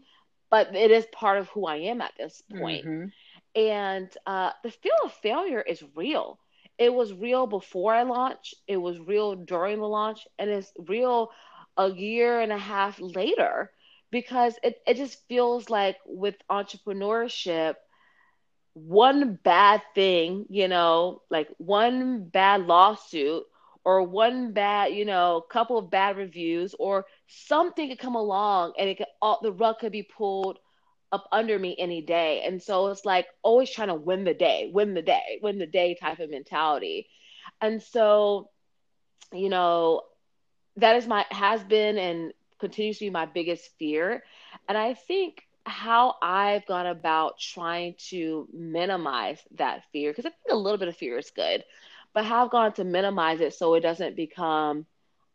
but 0.48 0.74
it 0.74 0.90
is 0.92 1.06
part 1.12 1.38
of 1.38 1.48
who 1.48 1.66
I 1.66 1.76
am 1.76 2.00
at 2.00 2.12
this 2.16 2.40
point. 2.56 2.86
Mm-hmm. 2.86 3.60
And 3.60 4.08
uh, 4.24 4.52
the 4.62 4.70
feel 4.70 4.94
of 5.04 5.12
failure 5.12 5.60
is 5.60 5.82
real. 5.96 6.38
It 6.78 6.94
was 6.94 7.12
real 7.12 7.46
before 7.46 7.94
I 7.94 8.04
launched, 8.04 8.54
it 8.68 8.76
was 8.76 8.98
real 8.98 9.34
during 9.34 9.78
the 9.78 9.88
launch, 9.88 10.26
and 10.38 10.48
it's 10.48 10.72
real 10.78 11.30
a 11.76 11.90
year 11.90 12.40
and 12.40 12.52
a 12.52 12.58
half 12.58 13.00
later 13.00 13.70
because 14.10 14.58
it, 14.62 14.76
it 14.86 14.96
just 14.96 15.26
feels 15.28 15.70
like 15.70 15.96
with 16.06 16.34
entrepreneurship, 16.50 17.75
one 18.75 19.38
bad 19.42 19.82
thing, 19.94 20.46
you 20.48 20.68
know, 20.68 21.22
like 21.30 21.48
one 21.58 22.28
bad 22.28 22.66
lawsuit 22.66 23.42
or 23.84 24.02
one 24.02 24.52
bad, 24.52 24.92
you 24.92 25.04
know, 25.04 25.42
couple 25.50 25.78
of 25.78 25.90
bad 25.90 26.16
reviews 26.16 26.75
or 26.78 27.06
something 27.26 27.88
could 27.88 27.98
come 27.98 28.14
along 28.16 28.72
and 28.78 28.88
it 28.88 28.96
could 28.98 29.06
all 29.20 29.38
the 29.42 29.52
rug 29.52 29.78
could 29.78 29.92
be 29.92 30.02
pulled 30.02 30.58
up 31.12 31.26
under 31.32 31.58
me 31.58 31.75
any 31.78 32.02
day. 32.02 32.42
And 32.44 32.62
so 32.62 32.88
it's 32.88 33.04
like 33.04 33.26
always 33.42 33.70
trying 33.70 33.88
to 33.88 33.94
win 33.94 34.25
the 34.25 34.34
day, 34.34 34.70
win 34.72 34.94
the 34.94 35.02
day, 35.02 35.38
win 35.42 35.58
the 35.58 35.66
day 35.66 35.96
type 36.00 36.18
of 36.20 36.30
mentality. 36.30 37.08
And 37.60 37.82
so, 37.82 38.50
you 39.32 39.48
know, 39.48 40.02
that 40.76 40.96
is 40.96 41.06
my 41.06 41.25
has 41.30 41.62
been 41.64 41.98
and 41.98 42.32
continues 42.58 42.98
to 42.98 43.06
be 43.06 43.10
my 43.10 43.26
biggest 43.26 43.70
fear. 43.78 44.22
And 44.68 44.76
I 44.76 44.94
think 44.94 45.46
how 45.64 46.14
I've 46.22 46.66
gone 46.66 46.86
about 46.86 47.38
trying 47.38 47.94
to 48.10 48.48
minimize 48.52 49.40
that 49.56 49.82
fear, 49.92 50.10
because 50.10 50.26
I 50.26 50.30
think 50.30 50.52
a 50.52 50.56
little 50.56 50.78
bit 50.78 50.88
of 50.88 50.96
fear 50.96 51.18
is 51.18 51.30
good, 51.30 51.64
but 52.14 52.25
how 52.25 52.44
I've 52.44 52.50
gone 52.50 52.72
to 52.75 52.84
minimize 52.84 53.40
it 53.40 53.54
so 53.54 53.75
it 53.75 53.80
doesn't 53.80 54.16
become, 54.16 54.86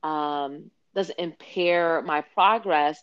um, 0.03 0.71
doesn't 0.95 1.19
impair 1.19 2.01
my 2.01 2.21
progress 2.21 3.01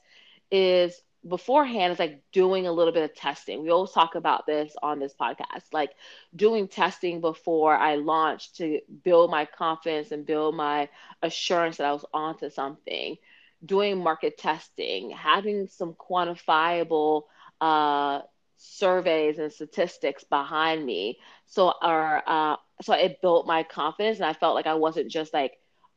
is 0.50 1.00
beforehand 1.26 1.90
it's 1.90 1.98
like 1.98 2.22
doing 2.32 2.66
a 2.66 2.72
little 2.72 2.92
bit 2.92 3.02
of 3.02 3.14
testing. 3.14 3.62
We 3.62 3.70
always 3.70 3.90
talk 3.90 4.14
about 4.14 4.46
this 4.46 4.75
on 4.82 4.98
this 4.98 5.14
podcast, 5.20 5.64
like 5.72 5.90
doing 6.34 6.68
testing 6.68 7.20
before 7.20 7.76
I 7.76 7.96
launch 7.96 8.52
to 8.54 8.80
build 9.04 9.30
my 9.30 9.44
confidence 9.44 10.12
and 10.12 10.25
build 10.25 10.54
my 10.54 10.88
assurance 11.22 11.78
that 11.78 11.87
I 11.87 11.92
was 11.92 12.04
onto 12.14 12.50
something 12.50 13.16
doing 13.64 13.98
market 14.02 14.38
testing, 14.38 15.10
having 15.10 15.66
some 15.68 15.94
quantifiable 15.94 17.22
uh, 17.60 18.20
surveys 18.56 19.38
and 19.38 19.52
statistics 19.52 20.24
behind 20.24 20.84
me. 20.84 21.18
So, 21.46 21.72
our 21.82 22.22
uh, 22.26 22.56
so 22.82 22.94
it 22.94 23.20
built 23.22 23.46
my 23.46 23.62
confidence, 23.62 24.18
and 24.18 24.26
I 24.26 24.32
felt 24.32 24.54
like 24.54 24.66
I 24.66 24.74
wasn't 24.74 25.10
just 25.10 25.32
like, 25.34 25.52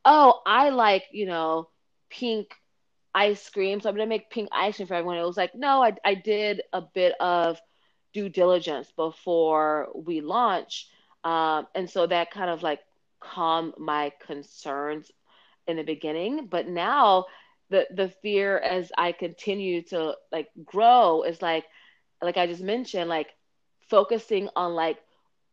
oh, 0.05 0.41
I 0.45 0.69
like 0.69 1.03
you 1.11 1.25
know 1.25 1.69
pink 2.09 2.53
ice 3.13 3.49
cream, 3.49 3.79
so 3.81 3.89
I'm 3.89 3.95
gonna 3.95 4.07
make 4.07 4.29
pink 4.29 4.49
ice 4.51 4.75
cream 4.77 4.87
for 4.87 4.95
everyone. 4.95 5.17
It 5.17 5.23
was 5.23 5.37
like, 5.37 5.55
no, 5.55 5.83
I 5.83 5.95
I 6.03 6.15
did 6.15 6.61
a 6.73 6.81
bit 6.81 7.15
of 7.19 7.59
due 8.13 8.29
diligence 8.29 8.91
before 8.91 9.89
we 9.95 10.21
launch, 10.21 10.89
um, 11.23 11.67
and 11.75 11.89
so 11.89 12.07
that 12.07 12.31
kind 12.31 12.49
of 12.49 12.63
like 12.63 12.79
calmed 13.19 13.73
my 13.77 14.11
concerns 14.25 15.11
in 15.67 15.77
the 15.77 15.83
beginning. 15.83 16.47
But 16.47 16.67
now 16.67 17.25
the 17.71 17.87
the 17.95 18.09
fear 18.21 18.59
as 18.59 18.91
I 18.97 19.13
continue 19.13 19.83
to 19.83 20.15
like 20.31 20.49
grow 20.65 21.23
is 21.23 21.41
like 21.41 21.65
like 22.21 22.37
I 22.37 22.47
just 22.47 22.63
mentioned 22.63 23.09
like 23.09 23.29
focusing 23.89 24.49
on 24.55 24.75
like 24.75 24.99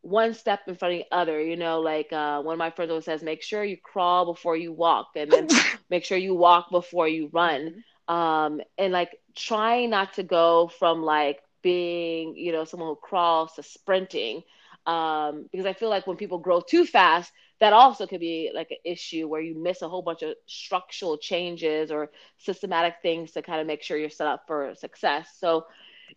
one 0.03 0.35
step 0.35 0.61
in 0.69 0.77
front 0.77 0.95
of 0.95 1.01
the 1.01 1.17
other 1.17 1.41
you 1.43 1.57
know 1.57 1.81
like 1.81 2.13
uh, 2.13 2.43
one 2.43 2.55
of 2.55 2.59
my 2.59 2.71
friends 2.71 2.91
always 2.91 3.07
says 3.07 3.23
make 3.23 3.43
sure 3.43 3.65
you 3.65 3.79
crawl 3.79 4.27
before 4.27 4.57
you 4.57 4.73
walk 4.73 5.09
and 5.17 5.33
then 5.33 5.49
make 5.91 6.05
sure 6.05 6.19
you 6.19 6.35
walk 6.35 6.71
before 6.71 7.09
you 7.09 7.31
run. 7.33 7.85
Um, 8.09 8.61
and 8.79 8.93
like 8.93 9.19
trying 9.37 9.91
not 9.91 10.15
to 10.15 10.25
go 10.25 10.69
from 10.79 11.03
like 11.03 11.41
being 11.63 12.37
you 12.37 12.53
know 12.53 12.65
someone 12.65 12.89
who 12.91 12.97
crawls 12.97 13.55
to 13.55 13.63
sprinting 13.63 14.43
um, 14.89 15.47
because 15.53 15.67
I 15.67 15.75
feel 15.75 15.91
like 15.91 16.07
when 16.07 16.17
people 16.17 16.39
grow 16.39 16.61
too 16.61 16.87
fast 16.87 17.33
that 17.61 17.73
also 17.73 18.07
could 18.07 18.21
be 18.21 18.51
like 18.55 18.71
an 18.71 18.79
issue 18.85 19.29
where 19.29 19.41
you 19.41 19.55
miss 19.55 19.83
a 19.83 19.89
whole 19.89 20.03
bunch 20.03 20.23
of 20.23 20.35
structural 20.47 21.19
changes 21.19 21.91
or 21.91 22.11
systematic 22.39 22.97
things 23.03 23.33
to 23.33 23.43
kind 23.43 23.61
of 23.61 23.67
make 23.67 23.83
sure 23.83 23.97
you're 23.99 24.11
set 24.11 24.29
up 24.29 24.45
for 24.47 24.75
success. 24.77 25.29
So, 25.39 25.67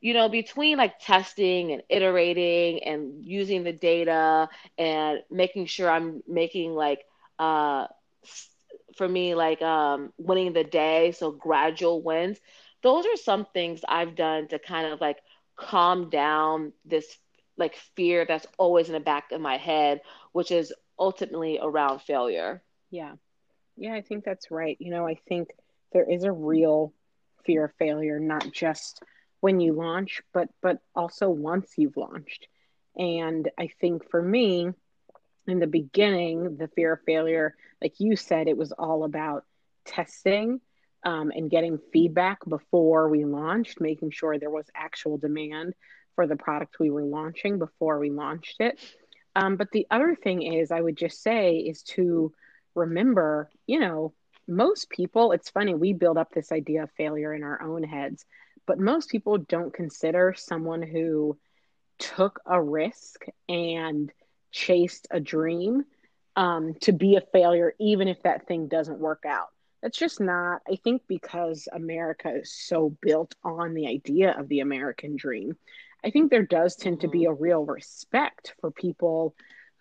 you 0.02 0.14
know, 0.14 0.30
between 0.30 0.78
like 0.78 1.00
testing 1.00 1.72
and 1.72 1.84
iterating 1.90 2.84
and 2.84 3.26
using 3.26 3.64
the 3.64 3.74
data 3.74 4.50
and 4.78 5.20
making 5.32 5.66
sure 5.68 5.90
I'm 5.90 6.22
making 6.28 6.74
like, 6.74 7.02
uh, 7.40 7.88
for 8.98 9.08
me, 9.08 9.36
like 9.36 9.62
um, 9.62 10.14
winning 10.18 10.54
the 10.54 10.64
day, 10.64 11.12
so 11.12 11.32
gradual 11.32 12.02
wins, 12.02 12.40
those 12.84 13.06
are 13.06 13.18
some 13.18 13.46
things 13.54 13.82
I've 13.88 14.16
done 14.16 14.48
to 14.50 14.60
kind 14.60 14.92
of 14.94 15.02
like 15.02 15.18
calm 15.56 16.10
down 16.10 16.74
this 16.86 17.18
like 17.58 17.76
fear 17.96 18.26
that's 18.26 18.48
always 18.58 18.88
in 18.88 18.94
the 18.94 19.00
back 19.00 19.32
of 19.32 19.42
my 19.42 19.58
head, 19.58 20.02
which 20.32 20.52
is 20.52 20.74
ultimately 20.98 21.60
around 21.62 22.02
failure. 22.02 22.62
Yeah. 22.90 23.14
Yeah, 23.78 23.94
I 23.94 24.02
think 24.02 24.24
that's 24.24 24.52
right. 24.52 24.78
You 24.80 24.92
know, 24.92 25.08
I 25.08 25.16
think 25.28 25.50
there 25.94 26.10
is 26.10 26.24
a 26.24 26.32
real 26.32 26.94
fear 27.46 27.66
of 27.66 27.74
failure, 27.80 28.20
not 28.20 28.52
just 28.52 29.04
when 29.40 29.60
you 29.60 29.74
launch, 29.74 30.22
but 30.34 30.50
but 30.62 30.80
also 30.96 31.30
once 31.30 31.74
you've 31.78 31.98
launched. 31.98 32.48
And 32.96 33.50
I 33.58 33.70
think 33.80 34.10
for 34.10 34.22
me, 34.22 34.70
in 35.48 35.60
the 35.60 35.68
beginning, 35.68 36.58
the 36.58 36.68
fear 36.68 36.94
of 36.94 37.00
failure, 37.06 37.56
like 37.82 38.00
you 38.00 38.16
said, 38.16 38.48
it 38.48 38.58
was 38.58 38.72
all 38.72 39.04
about 39.04 39.46
testing 39.86 40.62
um, 41.04 41.32
and 41.36 41.50
getting 41.50 41.80
feedback 41.92 42.40
before 42.48 43.10
we 43.10 43.26
launched, 43.26 43.82
making 43.82 44.12
sure 44.12 44.38
there 44.38 44.50
was 44.50 44.70
actual 44.76 45.18
demand 45.18 45.74
for 46.16 46.28
the 46.28 46.36
product 46.36 46.80
we 46.80 46.90
were 46.90 47.04
launching 47.04 47.60
before 47.60 48.00
we 48.00 48.10
launched 48.10 48.58
it. 48.60 48.80
Um, 49.36 49.56
but 49.56 49.72
the 49.72 49.88
other 49.90 50.16
thing 50.16 50.42
is, 50.42 50.72
I 50.72 50.82
would 50.82 50.98
just 50.98 51.22
say, 51.22 51.58
is 51.58 51.84
to 51.84 52.34
remember, 52.76 53.50
you 53.68 53.80
know, 53.80 54.14
most 54.48 54.90
people, 54.90 55.32
it's 55.32 55.50
funny, 55.50 55.74
we 55.74 55.94
build 55.94 56.18
up 56.18 56.32
this 56.34 56.52
idea 56.52 56.84
of 56.84 56.92
failure 56.92 57.34
in 57.34 57.44
our 57.44 57.62
own 57.62 57.84
heads, 57.84 58.26
but 58.68 58.80
most 58.80 59.10
people 59.10 59.38
don't 59.38 59.74
consider 59.74 60.34
someone 60.38 60.82
who 60.82 61.38
took 62.00 62.42
a 62.46 62.62
risk 62.62 63.26
and 63.48 64.12
chased 64.52 65.08
a 65.12 65.20
dream 65.20 65.84
um, 66.36 66.74
to 66.82 66.92
be 66.92 67.16
a 67.16 67.22
failure, 67.22 67.74
even 67.80 68.08
if 68.08 68.22
that 68.24 68.48
thing 68.48 68.68
doesn't 68.68 69.00
work 69.00 69.24
out. 69.26 69.48
That's 69.82 69.98
just 69.98 70.20
not, 70.20 70.62
I 70.70 70.76
think, 70.76 71.04
because 71.08 71.68
America 71.72 72.30
is 72.36 72.54
so 72.54 72.96
built 73.02 73.36
on 73.44 73.74
the 73.74 73.88
idea 73.88 74.36
of 74.38 74.48
the 74.48 74.60
American 74.60 75.16
dream 75.16 75.56
I 76.04 76.10
think 76.10 76.32
there 76.32 76.46
does 76.46 76.76
tend 76.76 77.02
to 77.02 77.08
be 77.08 77.22
mm-hmm. 77.22 77.32
a 77.32 77.42
real 77.42 77.66
respect 77.66 78.56
for 78.60 78.72
people 78.72 79.36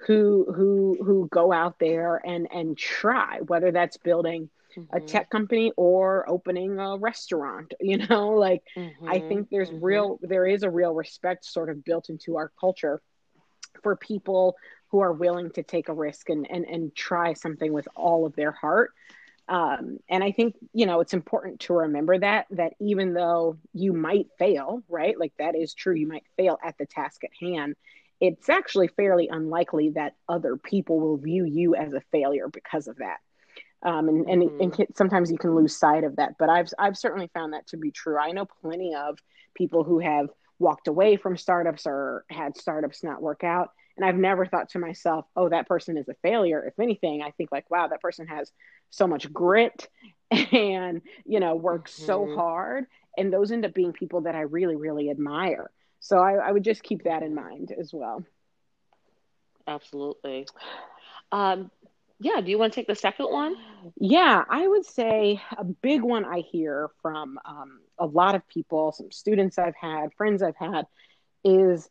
who 0.07 0.51
who 0.55 0.99
who 1.05 1.29
go 1.31 1.53
out 1.53 1.79
there 1.79 2.21
and 2.25 2.49
and 2.53 2.77
try 2.77 3.39
whether 3.47 3.71
that's 3.71 3.99
building 3.99 4.49
mm-hmm. 4.77 4.97
a 4.97 5.01
tech 5.01 5.29
company 5.31 5.73
or 5.77 6.29
opening 6.29 6.79
a 6.79 6.97
restaurant 6.97 7.75
you 7.81 7.99
know 7.99 8.31
like 8.31 8.63
mm-hmm. 8.77 9.09
i 9.09 9.21
think 9.21 9.49
there's 9.51 9.71
mm-hmm. 9.71 9.85
real 9.85 10.19
there 10.23 10.47
is 10.47 10.63
a 10.63 10.71
real 10.71 10.95
respect 10.95 11.45
sort 11.45 11.69
of 11.69 11.85
built 11.85 12.09
into 12.09 12.37
our 12.37 12.51
culture 12.59 13.03
for 13.83 13.95
people 13.95 14.57
who 14.89 15.01
are 15.01 15.13
willing 15.13 15.51
to 15.51 15.63
take 15.63 15.89
a 15.89 15.95
risk 15.95 16.31
and 16.31 16.51
and, 16.51 16.65
and 16.65 16.95
try 16.95 17.35
something 17.35 17.73
with 17.73 17.89
all 17.95 18.25
of 18.25 18.35
their 18.37 18.53
heart 18.53 18.93
um, 19.51 19.99
and 20.09 20.25
i 20.25 20.33
think 20.33 20.55
you 20.73 20.87
know 20.87 21.01
it's 21.01 21.13
important 21.13 21.61
to 21.61 21.75
remember 21.75 22.19
that 22.19 22.47
that 22.51 22.73
even 22.81 23.13
though 23.13 23.59
you 23.75 23.93
might 23.93 24.29
fail 24.39 24.83
right 24.89 25.19
like 25.19 25.33
that 25.39 25.55
is 25.55 25.75
true 25.75 25.95
you 25.95 26.07
might 26.07 26.25
fail 26.37 26.59
at 26.65 26.79
the 26.79 26.87
task 26.87 27.23
at 27.25 27.31
hand 27.39 27.77
it's 28.21 28.49
actually 28.49 28.89
fairly 28.89 29.29
unlikely 29.29 29.91
that 29.91 30.15
other 30.29 30.57
people 30.57 31.01
will 31.01 31.17
view 31.17 31.45
you 31.45 31.75
as 31.75 31.93
a 31.93 32.01
failure 32.13 32.49
because 32.49 32.87
of 32.89 32.97
that 32.97 33.19
um, 33.83 34.09
and, 34.09 34.29
and, 34.29 34.43
mm-hmm. 34.43 34.81
and 34.81 34.87
sometimes 34.95 35.31
you 35.31 35.39
can 35.39 35.55
lose 35.55 35.77
sight 35.77 36.05
of 36.05 36.17
that 36.17 36.39
but 36.39 36.49
i've 36.49 36.69
i've 36.79 36.97
certainly 36.97 37.29
found 37.35 37.53
that 37.53 37.67
to 37.67 37.77
be 37.77 37.91
true 37.91 38.19
i 38.19 38.31
know 38.31 38.47
plenty 38.63 38.95
of 38.95 39.19
people 39.55 39.85
who 39.85 39.99
have 39.99 40.31
walked 40.59 40.89
away 40.89 41.17
from 41.17 41.37
startups 41.37 41.87
or 41.87 42.25
had 42.31 42.57
startups 42.57 43.03
not 43.03 43.21
work 43.21 43.43
out 43.43 43.71
and 43.97 44.05
I've 44.05 44.17
never 44.17 44.47
thought 44.47 44.71
to 44.71 44.79
myself, 44.79 45.27
oh, 45.37 45.49
that 45.49 45.69
person 45.69 45.97
is 45.97 46.09
a 46.09 46.15
failure. 46.23 46.65
If 46.65 46.79
anything, 46.79 47.23
I 47.23 47.31
think 47.33 47.51
like, 47.53 47.71
wow, 47.71 47.89
that 47.89 48.01
person 48.01 48.27
has 48.27 48.51
so 48.91 49.07
much 49.07 49.33
grit 49.33 49.89
and, 50.31 51.03
you 51.25 51.41
know, 51.41 51.55
works 51.55 51.95
mm-hmm. 51.95 52.07
so 52.07 52.35
hard. 52.35 52.87
And 53.17 53.33
those 53.33 53.53
end 53.53 53.65
up 53.65 53.75
being 53.75 53.93
people 53.93 54.23
that 54.23 54.35
I 54.35 54.43
really, 54.43 54.77
really 54.77 55.11
admire. 55.11 55.71
So 56.01 56.19
I, 56.19 56.35
I 56.35 56.53
would 56.53 56.65
just 56.65 56.83
keep 56.83 57.05
that 57.05 57.23
in 57.23 57.35
mind 57.35 57.73
as 57.79 57.93
well. 57.93 58.25
Absolutely. 59.67 60.47
Um, 61.31 61.71
yeah, 62.19 62.41
do 62.41 62.51
you 62.51 62.59
want 62.59 62.73
to 62.73 62.81
take 62.81 62.87
the 62.87 62.95
second 62.95 63.27
one? 63.27 63.57
Yeah, 63.99 64.45
I 64.49 64.67
would 64.67 64.85
say 64.85 65.41
a 65.57 65.65
big 65.65 66.03
one 66.03 66.25
I 66.25 66.41
hear 66.41 66.91
from 67.01 67.39
um, 67.45 67.81
a 67.99 68.05
lot 68.05 68.35
of 68.35 68.47
people, 68.47 68.93
some 68.93 69.11
students 69.11 69.59
I've 69.59 69.77
had, 69.77 70.13
friends 70.15 70.43
I've 70.43 70.57
had, 70.57 70.87
is 71.45 71.89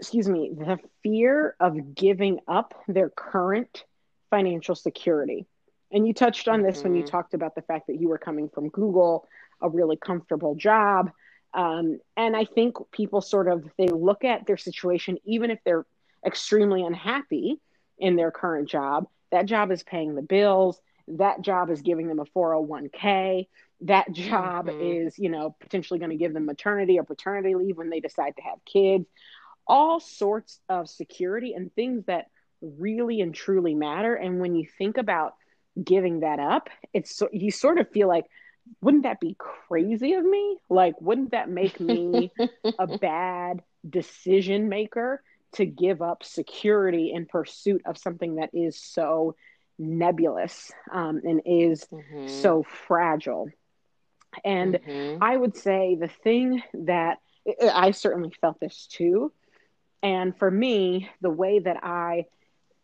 excuse 0.00 0.28
me, 0.28 0.50
the 0.56 0.78
fear 1.02 1.56
of 1.58 1.94
giving 1.94 2.40
up 2.46 2.74
their 2.86 3.10
current 3.10 3.84
financial 4.30 4.74
security. 4.74 5.46
And 5.90 6.06
you 6.06 6.14
touched 6.14 6.48
on 6.48 6.62
this 6.62 6.78
mm-hmm. 6.78 6.88
when 6.88 6.96
you 6.96 7.02
mm-hmm. 7.02 7.10
talked 7.10 7.34
about 7.34 7.54
the 7.54 7.62
fact 7.62 7.86
that 7.88 8.00
you 8.00 8.08
were 8.08 8.18
coming 8.18 8.48
from 8.48 8.68
Google, 8.68 9.26
a 9.60 9.68
really 9.68 9.96
comfortable 9.96 10.54
job. 10.54 11.10
Um, 11.54 11.98
and 12.16 12.36
I 12.36 12.44
think 12.44 12.76
people 12.92 13.20
sort 13.20 13.48
of 13.48 13.64
they 13.78 13.88
look 13.88 14.22
at 14.24 14.46
their 14.46 14.58
situation, 14.58 15.18
even 15.24 15.50
if 15.50 15.58
they're 15.64 15.86
extremely 16.24 16.82
unhappy 16.82 17.58
in 17.98 18.16
their 18.16 18.30
current 18.30 18.68
job. 18.68 19.06
That 19.30 19.46
job 19.46 19.72
is 19.72 19.82
paying 19.82 20.14
the 20.14 20.22
bills. 20.22 20.80
That 21.08 21.40
job 21.40 21.70
is 21.70 21.80
giving 21.80 22.06
them 22.06 22.18
a 22.18 22.24
401k. 22.24 23.46
That 23.82 24.12
job 24.12 24.66
mm-hmm. 24.66 25.06
is, 25.06 25.18
you 25.18 25.30
know, 25.30 25.56
potentially 25.58 25.98
going 25.98 26.10
to 26.10 26.16
give 26.16 26.34
them 26.34 26.46
maternity 26.46 26.98
or 26.98 27.04
paternity 27.04 27.54
leave 27.54 27.78
when 27.78 27.90
they 27.90 28.00
decide 28.00 28.36
to 28.36 28.42
have 28.42 28.58
kids 28.64 29.06
all 29.68 30.00
sorts 30.00 30.60
of 30.68 30.88
security 30.88 31.52
and 31.54 31.72
things 31.74 32.04
that 32.06 32.26
really 32.60 33.20
and 33.20 33.34
truly 33.34 33.74
matter. 33.74 34.14
And 34.14 34.40
when 34.40 34.54
you 34.54 34.66
think 34.78 34.96
about 34.96 35.34
giving 35.82 36.20
that 36.20 36.38
up, 36.38 36.70
it's 36.92 37.22
you 37.32 37.50
sort 37.50 37.78
of 37.78 37.90
feel 37.90 38.08
like, 38.08 38.26
wouldn't 38.80 39.04
that 39.04 39.20
be 39.20 39.36
crazy 39.38 40.14
of 40.14 40.24
me? 40.24 40.58
Like, 40.68 41.00
wouldn't 41.00 41.30
that 41.30 41.48
make 41.48 41.78
me 41.80 42.32
a 42.78 42.98
bad 42.98 43.62
decision 43.88 44.68
maker 44.68 45.22
to 45.52 45.64
give 45.64 46.02
up 46.02 46.22
security 46.24 47.12
in 47.14 47.26
pursuit 47.26 47.82
of 47.86 47.96
something 47.96 48.36
that 48.36 48.50
is 48.52 48.78
so 48.80 49.36
nebulous 49.78 50.70
um, 50.92 51.20
and 51.24 51.42
is 51.46 51.86
mm-hmm. 51.92 52.28
so 52.28 52.62
fragile? 52.86 53.48
And 54.44 54.74
mm-hmm. 54.74 55.22
I 55.22 55.36
would 55.36 55.56
say 55.56 55.96
the 55.98 56.08
thing 56.08 56.62
that 56.74 57.18
I 57.72 57.92
certainly 57.92 58.32
felt 58.40 58.60
this 58.60 58.86
too 58.90 59.32
and 60.02 60.36
for 60.36 60.50
me, 60.50 61.08
the 61.20 61.30
way 61.30 61.58
that 61.58 61.82
I 61.82 62.26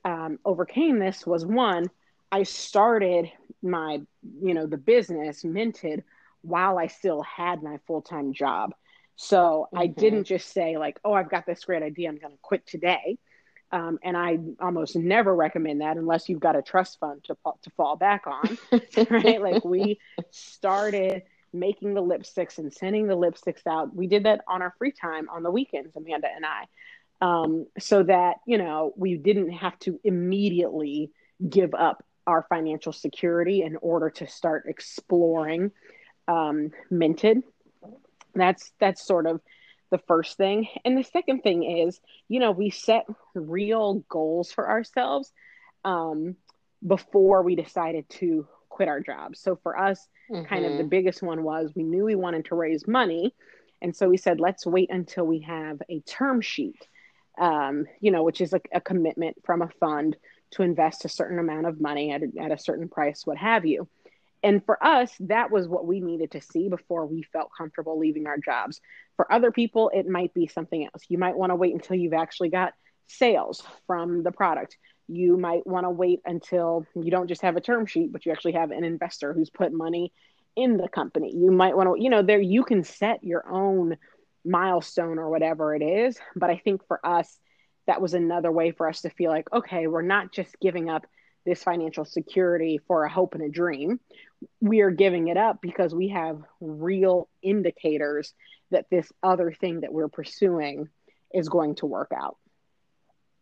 um, 0.04 0.38
overcame 0.44 0.99
this 0.99 1.26
was 1.26 1.47
one, 1.47 1.90
I 2.30 2.42
started 2.42 3.30
my, 3.62 4.00
you 4.42 4.54
know, 4.54 4.66
the 4.66 4.76
business 4.76 5.42
Mented 5.42 6.02
while 6.42 6.78
I 6.78 6.88
still 6.88 7.23
had 7.23 7.62
my 7.62 7.78
full 7.87 8.02
time 8.02 8.33
job. 8.33 8.75
So 9.16 9.68
mm-hmm. 9.73 9.78
I 9.78 9.87
didn't 9.87 10.25
just 10.25 10.52
say, 10.52 10.76
like, 10.76 10.99
oh, 11.04 11.12
I've 11.12 11.30
got 11.30 11.47
this 11.47 11.64
great 11.64 11.83
idea, 11.83 12.09
I'm 12.09 12.18
going 12.18 12.33
to 12.33 12.38
quit 12.42 12.66
today. 12.66 13.19
Um, 13.71 13.99
and 14.04 14.17
I 14.17 14.39
almost 14.60 14.95
never 14.95 15.34
recommend 15.34 15.80
that 15.80 15.97
unless 15.97 16.28
you've 16.28 16.41
got 16.41 16.54
a 16.54 16.62
trust 16.62 17.00
fund 17.00 17.25
to, 17.25 17.36
to 17.62 17.71
fall 17.71 17.97
back 17.97 18.25
on, 18.26 18.58
right? 19.10 19.41
Like 19.41 19.65
we 19.65 19.99
started 20.30 21.23
making 21.52 21.95
the 21.95 22.02
lipsticks 22.02 22.58
and 22.58 22.73
sending 22.73 23.06
the 23.06 23.17
lipsticks 23.17 23.67
out. 23.67 23.95
We 23.95 24.06
did 24.06 24.25
that 24.25 24.43
on 24.47 24.62
our 24.62 24.75
free 24.78 24.93
time 24.93 25.28
on 25.28 25.43
the 25.43 25.50
weekends, 25.50 25.97
Amanda 25.97 26.28
and 26.34 26.45
I 26.45 26.67
um, 27.21 27.67
so 27.79 28.03
that 28.03 28.37
you 28.47 28.59
know 28.59 28.93
we 28.97 29.17
didn't 29.17 29.50
have 29.50 29.79
to 29.81 30.00
immediately 30.05 31.11
give 31.49 31.75
up 31.75 32.05
our 32.27 32.47
financial 32.49 32.93
security 32.93 33.63
in 33.63 33.77
order 33.77 34.11
to 34.11 34.27
start 34.27 34.65
exploring 34.67 35.71
um, 36.29 36.71
Mented 36.91 37.43
that's 38.35 38.73
that's 38.81 39.07
sort 39.07 39.27
of 39.27 39.41
the 39.91 39.99
first 39.99 40.37
thing 40.37 40.67
and 40.85 40.99
the 40.99 41.05
second 41.05 41.43
thing 41.43 41.63
is 41.87 42.00
you 42.29 42.41
know 42.41 42.50
we 42.50 42.71
set 42.71 43.07
real 43.35 44.05
goals 44.09 44.50
for 44.53 44.69
ourselves 44.69 45.33
um, 45.85 46.37
before 46.87 47.43
we 47.43 47.55
decided 47.55 48.09
to 48.09 48.47
quit 48.69 48.89
our 48.89 49.00
jobs 49.00 49.39
so 49.41 49.57
for 49.63 49.79
us 49.79 50.09
mm-hmm. 50.31 50.45
kind 50.47 50.65
of 50.65 50.73
the 50.73 50.79
mm-hmm. 50.79 50.89
biggest 50.89 51.23
one 51.23 51.45
was 51.45 51.71
we 51.77 51.85
knew 51.85 52.05
we 52.05 52.17
wanted 52.17 52.45
to 52.45 52.55
raise 52.55 52.89
money 52.89 53.33
and 53.83 53.95
so 53.95 54.09
we 54.09 54.17
said 54.17 54.41
let's 54.41 54.67
wait 54.67 54.91
until 54.91 55.25
we 55.25 55.41
have 55.41 55.81
a 55.89 56.00
term 56.00 56.41
sheet 56.41 56.89
um, 57.38 57.86
you 58.00 58.10
know, 58.10 58.23
which 58.23 58.40
is 58.40 58.52
a, 58.52 58.60
a, 58.73 58.80
commitment 58.80 59.36
from 59.44 59.62
a 59.62 59.68
fund 59.80 60.16
to 60.52 60.62
invest 60.62 61.04
a 61.04 61.08
certain 61.08 61.38
amount 61.38 61.66
of 61.66 61.80
money 61.80 62.12
at 62.12 62.23
a, 62.23 62.28
at 62.40 62.52
a 62.52 62.58
certain 62.58 62.88
price, 62.88 63.23
what 63.25 63.36
have 63.36 63.66
you. 63.66 63.88
And 64.42 64.64
for 64.64 64.82
us, 64.84 65.10
that 65.20 65.50
was 65.50 65.66
what 65.66 65.86
we 65.86 66.00
needed 66.00 66.32
to 66.32 66.40
see 66.40 66.68
before 66.68 67.06
we 67.06 67.23
felt 67.23 67.50
comfortable 67.56 67.99
leaving 67.99 68.26
our 68.26 68.36
jobs. 68.36 68.80
For 69.16 69.30
other 69.32 69.50
people, 69.50 69.90
it 69.94 70.06
might 70.06 70.34
be 70.34 70.47
something 70.47 70.84
else. 70.84 71.02
You 71.08 71.18
might 71.18 71.36
want 71.36 71.50
to 71.50 71.56
wait 71.56 71.73
until 71.73 71.97
you've 71.97 72.12
actually 72.12 72.50
got 72.50 72.75
sales 73.06 73.62
from 73.86 74.23
the 74.23 74.32
product. 74.32 74.76
You 75.08 75.36
might 75.36 75.66
want 75.66 75.84
to 75.84 75.90
wait 75.90 76.20
until 76.25 76.86
you 76.94 77.10
don't 77.10 77.28
just 77.28 77.42
have 77.42 77.56
a 77.56 77.60
term 77.60 77.86
sheet, 77.86 78.12
but 78.12 78.26
you 78.26 78.32
actually 78.32 78.52
have 78.52 78.70
an 78.70 78.84
investor 78.84 79.32
who's 79.32 79.50
put 79.50 79.73
money 79.73 80.12
in 80.56 80.76
the 80.76 80.88
company. 80.88 81.34
You 81.34 81.50
might 81.50 81.76
want 81.76 81.88
to, 81.88 82.02
you 82.02 82.10
know, 82.10 82.23
there 82.23 82.40
you 82.40 82.64
can 82.64 82.84
set 82.84 83.25
your 83.25 83.49
own 83.49 83.97
milestone 84.45 85.19
or 85.19 85.30
whatever 85.30 85.75
it 85.75 85.83
is. 85.83 86.19
But 86.37 86.50
I 86.50 86.59
think 86.59 86.87
for 86.87 87.04
us, 87.04 87.39
that 87.87 88.00
was 88.00 88.15
another 88.15 88.50
way 88.50 88.73
for 88.73 88.89
us 88.89 89.02
to 89.02 89.11
feel 89.11 89.30
like, 89.30 89.52
okay, 89.52 89.87
we're 89.87 90.02
not 90.02 90.33
just 90.33 90.59
giving 90.61 90.89
up 90.89 91.07
this 91.45 91.63
financial 91.63 92.04
security 92.04 92.80
for 92.87 93.04
a 93.04 93.11
hope 93.11 93.35
and 93.35 93.43
a 93.43 93.50
dream. 93.50 94.00
We 94.61 94.80
are 94.80 94.91
giving 94.91 95.28
it 95.28 95.37
up 95.37 95.61
because 95.61 95.95
we 95.95 96.09
have 96.09 96.43
real 96.61 97.28
indicators 97.43 98.33
that 98.71 98.87
this 98.91 99.13
other 99.23 99.52
thing 99.52 99.80
that 99.80 99.93
we're 99.93 100.09
pursuing 100.09 100.89
is 101.33 101.49
going 101.49 101.75
to 101.76 101.87
work 101.87 102.13
out. 102.17 102.39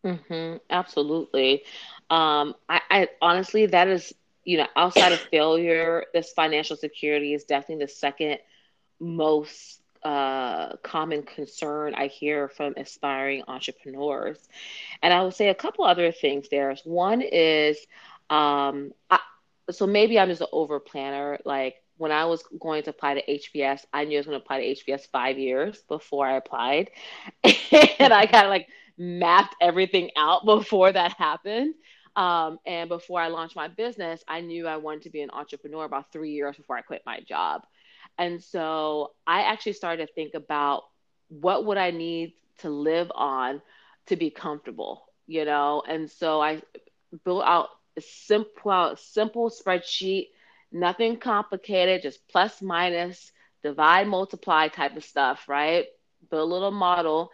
Mm-hmm, 0.04 0.56
absolutely. 0.68 1.62
Um, 2.10 2.54
I, 2.68 2.80
I 2.90 3.08
honestly, 3.20 3.66
that 3.66 3.86
is, 3.86 4.12
you 4.44 4.58
know, 4.58 4.66
outside 4.74 5.12
of 5.12 5.20
failure, 5.20 6.06
this 6.12 6.32
financial 6.32 6.76
security 6.76 7.34
is 7.34 7.44
definitely 7.44 7.84
the 7.84 7.92
second 7.92 8.38
most 8.98 9.81
uh, 10.04 10.76
common 10.82 11.22
concern 11.22 11.94
I 11.94 12.06
hear 12.08 12.48
from 12.48 12.74
aspiring 12.76 13.42
entrepreneurs. 13.48 14.38
And 15.02 15.12
I 15.12 15.22
will 15.22 15.30
say 15.30 15.48
a 15.48 15.54
couple 15.54 15.84
other 15.84 16.12
things 16.12 16.48
there. 16.50 16.74
One 16.84 17.22
is, 17.22 17.78
um, 18.30 18.92
I, 19.10 19.20
so 19.70 19.86
maybe 19.86 20.18
I'm 20.18 20.28
just 20.28 20.40
an 20.40 20.48
over 20.52 20.80
planner. 20.80 21.38
Like 21.44 21.76
when 21.96 22.12
I 22.12 22.24
was 22.26 22.42
going 22.60 22.82
to 22.84 22.90
apply 22.90 23.14
to 23.14 23.22
HBS, 23.30 23.84
I 23.92 24.04
knew 24.04 24.16
I 24.16 24.20
was 24.20 24.26
going 24.26 24.38
to 24.38 24.44
apply 24.44 24.60
to 24.60 24.66
HBS 24.66 25.06
five 25.10 25.38
years 25.38 25.82
before 25.88 26.26
I 26.26 26.36
applied. 26.36 26.90
and 27.44 28.12
I 28.12 28.26
kind 28.26 28.44
of 28.46 28.50
like 28.50 28.68
mapped 28.98 29.56
everything 29.60 30.10
out 30.16 30.44
before 30.44 30.92
that 30.92 31.12
happened. 31.12 31.74
Um, 32.16 32.58
and 32.66 32.88
before 32.88 33.20
I 33.20 33.28
launched 33.28 33.56
my 33.56 33.68
business, 33.68 34.22
I 34.28 34.40
knew 34.40 34.66
I 34.66 34.76
wanted 34.76 35.02
to 35.04 35.10
be 35.10 35.22
an 35.22 35.30
entrepreneur 35.30 35.84
about 35.84 36.12
three 36.12 36.32
years 36.32 36.56
before 36.56 36.76
I 36.76 36.82
quit 36.82 37.02
my 37.06 37.20
job. 37.20 37.62
And 38.18 38.42
so 38.42 39.12
I 39.26 39.42
actually 39.42 39.72
started 39.74 40.06
to 40.06 40.12
think 40.12 40.34
about 40.34 40.84
what 41.28 41.64
would 41.66 41.78
I 41.78 41.90
need 41.90 42.34
to 42.58 42.70
live 42.70 43.10
on 43.14 43.62
to 44.06 44.16
be 44.16 44.30
comfortable, 44.30 45.04
you 45.26 45.44
know? 45.44 45.82
And 45.86 46.10
so 46.10 46.40
I 46.40 46.62
built 47.24 47.44
out 47.44 47.68
a 47.96 48.00
simple 48.00 48.94
simple 48.96 49.50
spreadsheet, 49.50 50.28
nothing 50.70 51.18
complicated, 51.18 52.02
just 52.02 52.26
plus 52.28 52.62
minus, 52.62 53.32
divide, 53.62 54.08
multiply 54.08 54.68
type 54.68 54.96
of 54.96 55.04
stuff, 55.04 55.48
right? 55.48 55.86
Build 56.30 56.50
a 56.50 56.52
little 56.52 56.70
model. 56.70 57.30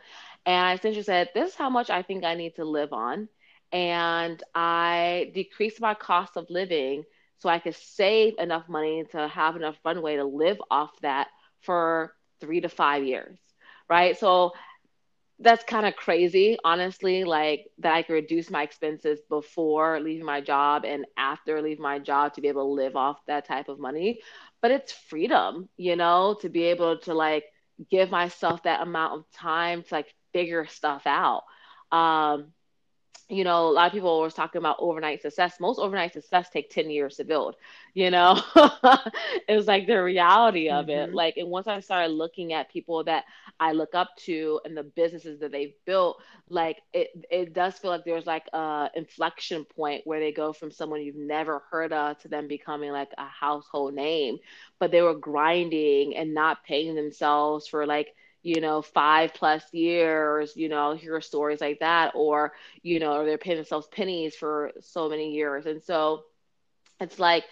And 0.46 0.66
I 0.66 0.74
essentially 0.74 1.02
said, 1.02 1.30
this 1.34 1.50
is 1.50 1.54
how 1.56 1.70
much 1.70 1.90
I 1.90 2.02
think 2.02 2.24
I 2.24 2.34
need 2.34 2.56
to 2.56 2.64
live 2.64 2.92
on. 2.92 3.28
And 3.72 4.42
I 4.54 5.30
decreased 5.34 5.80
my 5.80 5.94
cost 5.94 6.36
of 6.36 6.48
living 6.50 7.04
so 7.38 7.48
I 7.48 7.58
could 7.58 7.74
save 7.74 8.34
enough 8.38 8.68
money 8.68 9.04
to 9.12 9.28
have 9.28 9.56
enough 9.56 9.76
runway 9.84 10.16
to 10.16 10.24
live 10.24 10.58
off 10.70 10.90
that 11.02 11.28
for 11.62 12.14
three 12.40 12.60
to 12.60 12.68
five 12.68 13.04
years, 13.04 13.38
right? 13.88 14.18
So 14.18 14.52
that's 15.40 15.64
kind 15.64 15.86
of 15.86 15.94
crazy, 15.96 16.58
honestly, 16.64 17.24
like 17.24 17.66
that 17.78 17.94
I 17.94 18.02
could 18.02 18.14
reduce 18.14 18.50
my 18.50 18.62
expenses 18.62 19.20
before 19.28 20.00
leaving 20.00 20.24
my 20.26 20.40
job 20.40 20.84
and 20.84 21.06
after 21.16 21.62
leaving 21.62 21.82
my 21.82 21.98
job 21.98 22.34
to 22.34 22.40
be 22.40 22.48
able 22.48 22.62
to 22.68 22.82
live 22.82 22.96
off 22.96 23.18
that 23.26 23.46
type 23.46 23.68
of 23.68 23.78
money. 23.78 24.20
But 24.60 24.72
it's 24.72 24.92
freedom, 24.92 25.68
you 25.76 25.96
know, 25.96 26.36
to 26.40 26.48
be 26.48 26.64
able 26.64 26.98
to 27.00 27.14
like 27.14 27.44
give 27.90 28.10
myself 28.10 28.64
that 28.64 28.82
amount 28.82 29.20
of 29.20 29.30
time 29.32 29.82
to 29.84 29.94
like 29.94 30.12
figure 30.32 30.66
stuff 30.66 31.02
out. 31.06 31.44
Um, 31.92 32.52
you 33.30 33.44
know, 33.44 33.68
a 33.68 33.70
lot 33.70 33.86
of 33.88 33.92
people 33.92 34.08
always 34.08 34.32
talking 34.32 34.58
about 34.58 34.76
overnight 34.78 35.20
success. 35.20 35.60
Most 35.60 35.78
overnight 35.78 36.14
success 36.14 36.48
take 36.48 36.70
10 36.70 36.88
years 36.88 37.16
to 37.16 37.24
build, 37.24 37.56
you 37.92 38.10
know? 38.10 38.40
it 39.46 39.54
was 39.54 39.66
like 39.66 39.86
the 39.86 40.02
reality 40.02 40.70
of 40.70 40.86
mm-hmm. 40.86 41.10
it. 41.10 41.14
Like, 41.14 41.36
and 41.36 41.50
once 41.50 41.66
I 41.66 41.80
started 41.80 42.12
looking 42.12 42.54
at 42.54 42.72
people 42.72 43.04
that 43.04 43.24
I 43.60 43.72
look 43.72 43.94
up 43.94 44.16
to 44.24 44.60
and 44.64 44.74
the 44.74 44.82
businesses 44.82 45.40
that 45.40 45.52
they've 45.52 45.74
built, 45.84 46.22
like 46.48 46.80
it, 46.94 47.10
it 47.30 47.52
does 47.52 47.74
feel 47.74 47.90
like 47.90 48.06
there's 48.06 48.26
like 48.26 48.46
a 48.54 48.88
inflection 48.94 49.66
point 49.66 50.06
where 50.06 50.20
they 50.20 50.32
go 50.32 50.54
from 50.54 50.70
someone 50.70 51.02
you've 51.02 51.14
never 51.14 51.62
heard 51.70 51.92
of 51.92 52.18
to 52.20 52.28
them 52.28 52.48
becoming 52.48 52.92
like 52.92 53.10
a 53.18 53.26
household 53.26 53.92
name. 53.92 54.38
But 54.78 54.90
they 54.90 55.02
were 55.02 55.14
grinding 55.14 56.16
and 56.16 56.32
not 56.32 56.64
paying 56.64 56.94
themselves 56.94 57.68
for 57.68 57.84
like, 57.84 58.14
you 58.42 58.60
know, 58.60 58.82
five 58.82 59.34
plus 59.34 59.62
years, 59.72 60.56
you 60.56 60.68
know, 60.68 60.94
hear 60.94 61.20
stories 61.20 61.60
like 61.60 61.80
that, 61.80 62.12
or, 62.14 62.52
you 62.82 62.98
know, 62.98 63.12
or 63.14 63.24
they're 63.24 63.38
paying 63.38 63.56
themselves 63.56 63.88
pennies 63.88 64.34
for 64.36 64.72
so 64.80 65.08
many 65.08 65.32
years. 65.32 65.66
And 65.66 65.82
so 65.82 66.24
it's 67.00 67.18
like, 67.18 67.44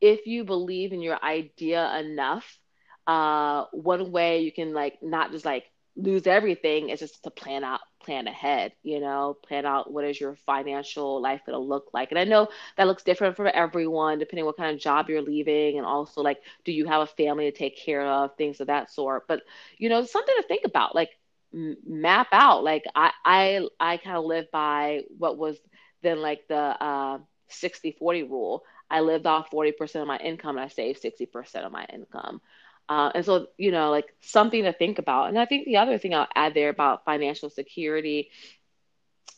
if 0.00 0.26
you 0.26 0.44
believe 0.44 0.92
in 0.92 1.00
your 1.00 1.18
idea 1.22 1.98
enough, 1.98 2.58
uh, 3.06 3.64
one 3.72 4.12
way 4.12 4.40
you 4.40 4.52
can 4.52 4.72
like 4.72 4.98
not 5.02 5.30
just 5.32 5.44
like 5.44 5.64
lose 5.96 6.26
everything 6.26 6.90
is 6.90 7.00
just 7.00 7.22
to 7.24 7.30
plan 7.30 7.64
out 7.64 7.80
plan 8.04 8.26
ahead 8.28 8.72
you 8.82 9.00
know 9.00 9.36
plan 9.46 9.66
out 9.66 9.92
what 9.92 10.04
is 10.04 10.20
your 10.20 10.36
financial 10.46 11.20
life 11.22 11.40
going 11.46 11.54
to 11.56 11.58
look 11.58 11.90
like. 11.94 12.10
And 12.10 12.18
i 12.18 12.24
know 12.24 12.48
that 12.76 12.86
looks 12.86 13.02
different 13.02 13.36
for 13.36 13.46
everyone 13.48 14.18
depending 14.18 14.44
what 14.44 14.56
kind 14.56 14.74
of 14.74 14.80
job 14.80 15.08
you're 15.08 15.22
leaving 15.22 15.78
and 15.78 15.86
also 15.86 16.22
like 16.22 16.38
do 16.64 16.72
you 16.72 16.86
have 16.86 17.02
a 17.02 17.06
family 17.06 17.50
to 17.50 17.56
take 17.56 17.78
care 17.78 18.02
of 18.06 18.36
things 18.36 18.60
of 18.60 18.68
that 18.68 18.90
sort. 18.90 19.26
But 19.28 19.42
you 19.78 19.88
know 19.88 20.04
something 20.04 20.34
to 20.36 20.48
think 20.48 20.64
about 20.64 20.94
like 20.94 21.10
map 21.52 22.28
out. 22.32 22.64
Like 22.64 22.84
i 22.94 23.12
i 23.24 23.68
i 23.80 23.96
kind 23.98 24.16
of 24.16 24.24
live 24.24 24.50
by 24.52 25.02
what 25.18 25.38
was 25.38 25.58
then 26.02 26.20
like 26.20 26.46
the 26.48 26.56
uh 26.56 27.18
60 27.48 27.92
40 27.92 28.22
rule. 28.22 28.64
I 28.90 29.00
lived 29.00 29.26
off 29.26 29.50
40% 29.50 30.02
of 30.02 30.08
my 30.08 30.18
income 30.18 30.56
and 30.56 30.64
i 30.64 30.68
saved 30.68 31.00
60% 31.00 31.64
of 31.64 31.72
my 31.72 31.86
income 31.92 32.40
uh, 32.88 33.10
and 33.14 33.24
so, 33.24 33.46
you 33.56 33.70
know, 33.70 33.90
like 33.90 34.14
something 34.20 34.64
to 34.64 34.72
think 34.72 34.98
about. 34.98 35.28
And 35.28 35.38
I 35.38 35.46
think 35.46 35.66
the 35.66 35.78
other 35.78 35.98
thing 35.98 36.14
I'll 36.14 36.28
add 36.34 36.54
there 36.54 36.68
about 36.68 37.04
financial 37.04 37.50
security 37.50 38.30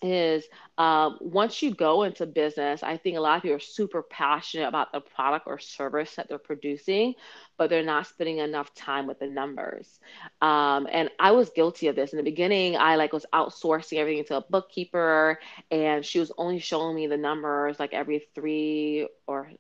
is 0.03 0.45
um, 0.79 1.17
once 1.21 1.63
you 1.63 1.75
go 1.75 2.03
into 2.03 2.27
business, 2.27 2.83
I 2.83 2.99
think 2.99 3.17
a 3.17 3.21
lot 3.21 3.37
of 3.37 3.43
people 3.43 3.57
are 3.57 3.61
super 3.61 4.03
passionate 4.03 4.69
about 4.69 4.93
the 4.93 5.01
product 5.01 5.47
or 5.47 5.59
service 5.59 6.17
that 6.17 6.29
they're 6.29 6.39
producing, 6.39 7.15
but 7.57 7.71
they're 7.71 7.83
not 7.83 8.07
spending 8.07 8.39
enough 8.39 8.75
time 8.75 9.07
with 9.07 9.19
the 9.21 9.27
numbers. 9.27 9.99
Um, 10.43 10.87
and 10.91 11.11
I 11.19 11.31
was 11.33 11.51
guilty 11.51 11.89
of 11.89 11.97
this 11.97 12.13
in 12.13 12.19
the 12.19 12.23
beginning. 12.23 12.77
I 12.77 12.97
like 12.97 13.13
was 13.13 13.27
outsourcing 13.33 13.99
everything 13.99 14.25
to 14.25 14.37
a 14.37 14.45
bookkeeper, 14.51 15.39
and 15.71 16.05
she 16.05 16.19
was 16.19 16.33
only 16.37 16.59
showing 16.59 16.95
me 16.95 17.07
the 17.07 17.17
numbers 17.17 17.81
like 17.81 17.95
every 17.95 18.29
three 18.35 19.09
or 19.27 19.51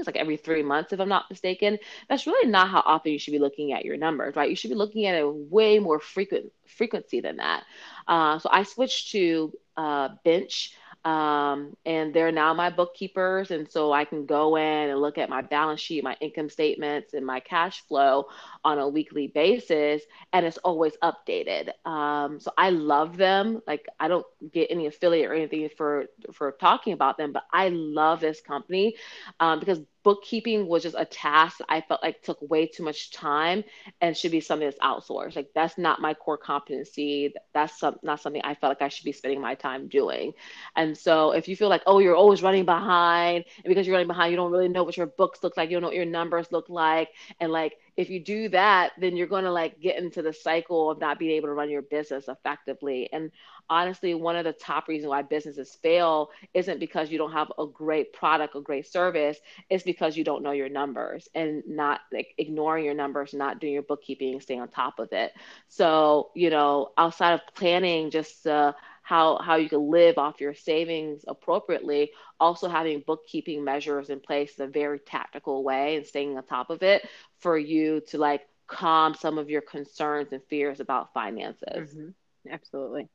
think 0.00 0.16
it's 0.16 0.16
like 0.16 0.22
every 0.22 0.36
three 0.36 0.62
months, 0.62 0.92
if 0.92 1.00
I'm 1.00 1.08
not 1.08 1.30
mistaken. 1.30 1.78
That's 2.08 2.26
really 2.26 2.50
not 2.50 2.68
how 2.70 2.82
often 2.84 3.12
you 3.12 3.18
should 3.18 3.32
be 3.32 3.38
looking 3.38 3.72
at 3.72 3.84
your 3.84 3.96
numbers, 3.96 4.36
right? 4.36 4.50
You 4.50 4.56
should 4.56 4.70
be 4.70 4.76
looking 4.76 5.06
at 5.06 5.14
it 5.14 5.50
way 5.50 5.78
more 5.80 6.00
frequent 6.00 6.52
frequency 6.66 7.20
than 7.20 7.36
that. 7.38 7.64
Uh, 8.08 8.38
so 8.38 8.48
I 8.52 8.64
switched 8.64 9.12
to 9.12 9.52
uh, 9.76 10.08
Bench 10.24 10.74
um, 11.04 11.76
and 11.86 12.12
they're 12.14 12.32
now 12.32 12.52
my 12.54 12.70
bookkeepers. 12.70 13.50
And 13.50 13.70
so 13.70 13.92
I 13.92 14.04
can 14.04 14.26
go 14.26 14.56
in 14.56 14.90
and 14.90 15.00
look 15.00 15.18
at 15.18 15.30
my 15.30 15.42
balance 15.42 15.80
sheet, 15.80 16.04
my 16.04 16.16
income 16.20 16.50
statements, 16.50 17.14
and 17.14 17.24
my 17.24 17.40
cash 17.40 17.82
flow 17.86 18.26
on 18.64 18.78
a 18.78 18.88
weekly 18.88 19.28
basis. 19.28 20.02
And 20.32 20.44
it's 20.46 20.58
always 20.58 20.96
updated. 21.02 21.70
Um, 21.86 22.40
so 22.40 22.52
I 22.56 22.70
love 22.70 23.16
them. 23.16 23.60
Like 23.66 23.86
I 23.98 24.08
don't 24.08 24.26
get 24.52 24.68
any 24.70 24.86
affiliate 24.86 25.30
or 25.30 25.34
anything 25.34 25.68
for 25.76 26.06
for 26.32 26.52
talking 26.52 26.92
about 26.92 27.16
them, 27.18 27.32
but 27.32 27.44
I 27.52 27.68
love 27.70 28.20
this 28.20 28.40
company 28.40 28.96
um, 29.40 29.60
because 29.60 29.80
bookkeeping 30.02 30.66
was 30.66 30.82
just 30.82 30.96
a 30.98 31.04
task 31.04 31.60
I 31.68 31.80
felt 31.80 32.02
like 32.02 32.22
took 32.22 32.38
way 32.42 32.66
too 32.66 32.82
much 32.82 33.10
time 33.10 33.64
and 34.00 34.16
should 34.16 34.30
be 34.30 34.40
something 34.40 34.66
that's 34.66 34.78
outsourced. 34.80 35.36
Like 35.36 35.50
that's 35.54 35.76
not 35.78 36.00
my 36.00 36.14
core 36.14 36.38
competency. 36.38 37.34
That's 37.52 37.78
some, 37.78 37.98
not 38.02 38.20
something 38.20 38.42
I 38.42 38.54
felt 38.54 38.70
like 38.70 38.82
I 38.82 38.88
should 38.88 39.04
be 39.04 39.12
spending 39.12 39.40
my 39.40 39.54
time 39.54 39.88
doing. 39.88 40.32
And 40.76 40.96
so 40.96 41.32
if 41.32 41.48
you 41.48 41.56
feel 41.56 41.68
like, 41.68 41.82
oh, 41.86 41.98
you're 41.98 42.16
always 42.16 42.42
running 42.42 42.64
behind, 42.64 43.44
and 43.56 43.68
because 43.68 43.86
you're 43.86 43.94
running 43.94 44.08
behind, 44.08 44.30
you 44.30 44.36
don't 44.36 44.52
really 44.52 44.68
know 44.68 44.84
what 44.84 44.96
your 44.96 45.06
books 45.06 45.42
look 45.42 45.56
like, 45.56 45.70
you 45.70 45.76
don't 45.76 45.82
know 45.82 45.88
what 45.88 45.96
your 45.96 46.04
numbers 46.06 46.50
look 46.50 46.68
like, 46.68 47.10
and 47.38 47.52
like 47.52 47.76
if 48.00 48.08
you 48.08 48.18
do 48.18 48.48
that, 48.48 48.92
then 48.98 49.14
you're 49.14 49.26
going 49.26 49.44
to 49.44 49.52
like 49.52 49.78
get 49.78 49.98
into 49.98 50.22
the 50.22 50.32
cycle 50.32 50.90
of 50.90 50.98
not 50.98 51.18
being 51.18 51.32
able 51.32 51.48
to 51.48 51.52
run 51.52 51.68
your 51.68 51.82
business 51.82 52.28
effectively. 52.28 53.10
And 53.12 53.30
honestly, 53.68 54.14
one 54.14 54.36
of 54.36 54.44
the 54.44 54.54
top 54.54 54.88
reasons 54.88 55.10
why 55.10 55.20
businesses 55.20 55.74
fail 55.82 56.30
isn't 56.54 56.80
because 56.80 57.10
you 57.10 57.18
don't 57.18 57.32
have 57.32 57.52
a 57.58 57.66
great 57.66 58.14
product 58.14 58.56
or 58.56 58.62
great 58.62 58.86
service. 58.86 59.38
It's 59.68 59.84
because 59.84 60.16
you 60.16 60.24
don't 60.24 60.42
know 60.42 60.52
your 60.52 60.70
numbers 60.70 61.28
and 61.34 61.62
not 61.66 62.00
like 62.10 62.28
ignoring 62.38 62.86
your 62.86 62.94
numbers, 62.94 63.34
not 63.34 63.60
doing 63.60 63.74
your 63.74 63.82
bookkeeping, 63.82 64.40
staying 64.40 64.62
on 64.62 64.68
top 64.68 64.98
of 64.98 65.12
it. 65.12 65.32
So, 65.68 66.30
you 66.34 66.48
know, 66.48 66.92
outside 66.96 67.34
of 67.34 67.42
planning, 67.54 68.10
just 68.10 68.46
uh, 68.46 68.72
how 69.02 69.38
how 69.42 69.56
you 69.56 69.68
can 69.68 69.90
live 69.90 70.16
off 70.18 70.40
your 70.40 70.54
savings 70.54 71.24
appropriately 71.26 72.12
also 72.38 72.68
having 72.68 73.02
bookkeeping 73.06 73.64
measures 73.64 74.08
in 74.08 74.20
place 74.20 74.56
in 74.58 74.64
a 74.64 74.68
very 74.70 74.98
tactical 75.00 75.64
way 75.64 75.96
and 75.96 76.06
staying 76.06 76.36
on 76.36 76.44
top 76.44 76.70
of 76.70 76.82
it 76.82 77.02
for 77.40 77.58
you 77.58 78.00
to 78.08 78.18
like 78.18 78.42
calm 78.66 79.14
some 79.14 79.38
of 79.38 79.50
your 79.50 79.62
concerns 79.62 80.32
and 80.32 80.42
fears 80.48 80.80
about 80.80 81.12
finances 81.12 81.94
mm-hmm. 81.94 82.10
absolutely 82.50 83.08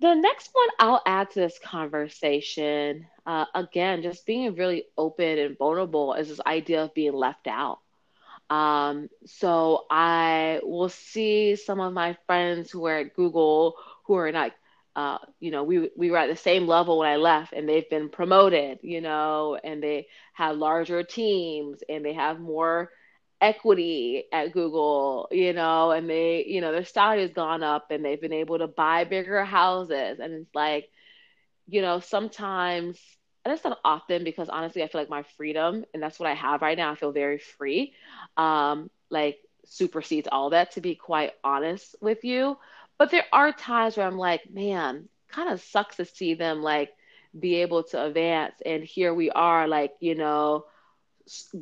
the 0.00 0.14
next 0.14 0.50
one 0.52 0.68
I'll 0.78 1.02
add 1.06 1.30
to 1.30 1.40
this 1.40 1.58
conversation, 1.58 3.06
uh, 3.26 3.46
again, 3.54 4.02
just 4.02 4.26
being 4.26 4.54
really 4.54 4.84
open 4.96 5.38
and 5.38 5.58
vulnerable, 5.58 6.14
is 6.14 6.28
this 6.28 6.40
idea 6.46 6.84
of 6.84 6.94
being 6.94 7.14
left 7.14 7.48
out. 7.48 7.80
Um, 8.48 9.10
so 9.26 9.86
I 9.90 10.60
will 10.62 10.88
see 10.88 11.56
some 11.56 11.80
of 11.80 11.92
my 11.92 12.16
friends 12.26 12.70
who 12.70 12.86
are 12.86 12.98
at 12.98 13.14
Google 13.14 13.74
who 14.04 14.14
are 14.14 14.32
like, 14.32 14.54
uh, 14.98 15.18
you 15.40 15.52
know, 15.52 15.64
we 15.64 15.90
we 15.96 16.10
were 16.12 16.18
at 16.18 16.28
the 16.30 16.36
same 16.36 16.66
level 16.66 16.98
when 16.98 17.08
I 17.08 17.16
left, 17.16 17.54
and 17.54 17.68
they've 17.68 17.88
been 17.90 18.10
promoted, 18.10 18.80
you 18.82 19.00
know, 19.02 19.58
and 19.62 19.82
they 19.82 20.08
have 20.34 20.56
larger 20.56 21.04
teams 21.04 21.82
and 21.88 22.04
they 22.04 22.14
have 22.14 22.40
more 22.40 22.90
equity 23.40 24.24
at 24.32 24.52
Google, 24.52 25.28
you 25.32 25.52
know, 25.54 25.92
and 25.92 26.10
they, 26.10 26.44
you 26.46 26.60
know, 26.60 26.72
their 26.72 26.84
salary 26.84 27.22
has 27.22 27.32
gone 27.32 27.62
up 27.62 27.92
and 27.92 28.04
they've 28.04 28.20
been 28.20 28.32
able 28.32 28.58
to 28.58 28.68
buy 28.68 29.04
bigger 29.04 29.44
houses, 29.44 30.20
and 30.20 30.34
it's 30.34 30.54
like, 30.54 30.90
you 31.68 31.82
know, 31.82 32.00
sometimes 32.00 32.98
and 33.44 33.54
it's 33.54 33.64
not 33.64 33.78
often 33.84 34.24
because 34.24 34.48
honestly, 34.48 34.82
I 34.82 34.88
feel 34.88 35.00
like 35.00 35.10
my 35.10 35.24
freedom, 35.36 35.84
and 35.94 36.02
that's 36.02 36.18
what 36.18 36.28
I 36.28 36.34
have 36.34 36.62
right 36.62 36.76
now. 36.76 36.92
I 36.92 36.96
feel 36.96 37.12
very 37.12 37.38
free. 37.38 37.94
Um, 38.36 38.90
like 39.10 39.38
supersedes 39.66 40.28
all 40.30 40.50
that, 40.50 40.72
to 40.72 40.80
be 40.80 40.94
quite 40.96 41.32
honest 41.44 41.96
with 42.00 42.24
you. 42.24 42.58
But 42.98 43.10
there 43.10 43.24
are 43.32 43.52
times 43.52 43.96
where 43.96 44.06
I'm 44.06 44.18
like, 44.18 44.50
man, 44.50 45.08
kind 45.28 45.50
of 45.50 45.60
sucks 45.62 45.96
to 45.96 46.04
see 46.04 46.34
them 46.34 46.62
like 46.62 46.92
be 47.38 47.56
able 47.56 47.84
to 47.84 48.04
advance. 48.04 48.54
And 48.64 48.82
here 48.82 49.14
we 49.14 49.30
are, 49.30 49.68
like, 49.68 49.94
you 50.00 50.14
know, 50.14 50.64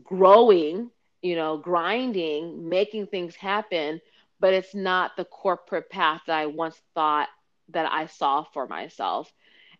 growing, 0.02 0.90
you 1.22 1.36
know, 1.36 1.58
grinding, 1.58 2.68
making 2.68 3.08
things 3.08 3.34
happen. 3.34 4.00
But 4.40 4.54
it's 4.54 4.74
not 4.74 5.16
the 5.16 5.24
corporate 5.24 5.90
path 5.90 6.22
that 6.26 6.38
I 6.38 6.46
once 6.46 6.80
thought 6.94 7.28
that 7.70 7.90
I 7.90 8.06
saw 8.06 8.44
for 8.44 8.66
myself 8.66 9.32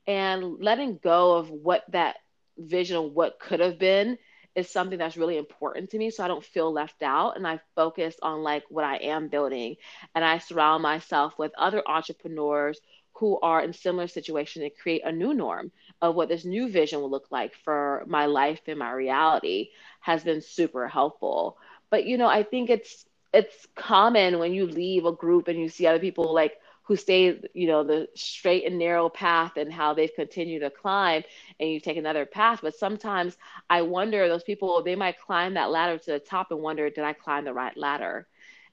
and 0.07 0.61
letting 0.61 0.99
go 1.03 1.37
of 1.37 1.51
what 1.51 1.85
that 1.91 2.17
vision 2.59 2.97
of 2.97 3.13
what 3.13 3.39
could 3.39 3.61
have 3.61 3.79
been 3.79 4.19
is 4.57 4.69
something 4.71 4.99
that's 4.99 5.19
really 5.19 5.39
important 5.39 5.91
to 5.91 5.99
me 5.99 6.11
so 6.11 6.25
I 6.25 6.29
don't 6.29 6.45
feel 6.45 6.73
left 6.73 7.03
out 7.03 7.37
and 7.37 7.47
I 7.47 7.61
focus 7.77 8.17
on 8.23 8.43
like 8.43 8.65
what 8.71 8.85
I 8.85 8.97
am 8.97 9.29
building 9.29 9.77
and 10.15 10.25
I 10.25 10.39
surround 10.39 10.83
myself 10.83 11.39
with 11.39 11.53
other 11.59 11.83
entrepreneurs 11.87 12.81
who 13.19 13.39
are 13.41 13.63
in 13.63 13.73
similar 13.73 14.09
situations 14.09 14.63
and 14.65 14.73
create 14.83 15.03
a 15.05 15.13
new 15.13 15.35
norm 15.35 15.73
of 16.03 16.15
what 16.15 16.29
this 16.29 16.45
new 16.45 16.69
vision 16.71 17.01
will 17.01 17.11
look 17.11 17.29
like 17.31 17.55
for 17.65 18.05
my 18.09 18.27
life 18.27 18.61
and 18.67 18.79
my 18.79 18.93
reality 18.93 19.71
has 20.01 20.25
been 20.25 20.41
super 20.43 20.89
helpful. 20.89 21.59
But 21.91 22.07
you 22.07 22.19
know, 22.19 22.29
I 22.29 22.43
think 22.43 22.71
it's 22.71 23.07
it's 23.33 23.67
common 23.75 24.39
when 24.39 24.55
you 24.55 24.67
leave 24.67 25.05
a 25.05 25.13
group 25.13 25.49
and 25.49 25.59
you 25.59 25.69
see 25.69 25.87
other 25.87 25.99
people 25.99 26.33
like 26.35 26.59
who 26.87 26.95
stay, 26.97 27.41
you 27.53 27.67
know, 27.67 27.83
the 27.83 28.09
straight 28.15 28.65
and 28.65 28.79
narrow 28.79 29.09
path 29.09 29.57
and 29.57 29.73
how 29.73 29.93
they've 29.93 30.15
continued 30.15 30.61
to 30.61 30.71
climb 30.71 31.25
and 31.59 31.69
you 31.69 31.81
take 31.81 31.97
another 31.97 32.25
path. 32.25 32.61
But 32.63 32.77
sometimes 32.77 33.37
I 33.69 33.83
wonder 33.83 34.29
those 34.29 34.45
people, 34.45 34.83
they 34.83 34.95
might 34.95 35.21
climb 35.21 35.55
that 35.55 35.71
ladder 35.71 35.99
to 35.99 36.13
the 36.13 36.21
top 36.21 36.53
and 36.53 36.61
wonder, 36.61 36.89
did 36.89 37.03
I 37.03 37.13
climb 37.13 37.45
the 37.45 37.53
right 37.53 37.77
ladder? 37.77 38.29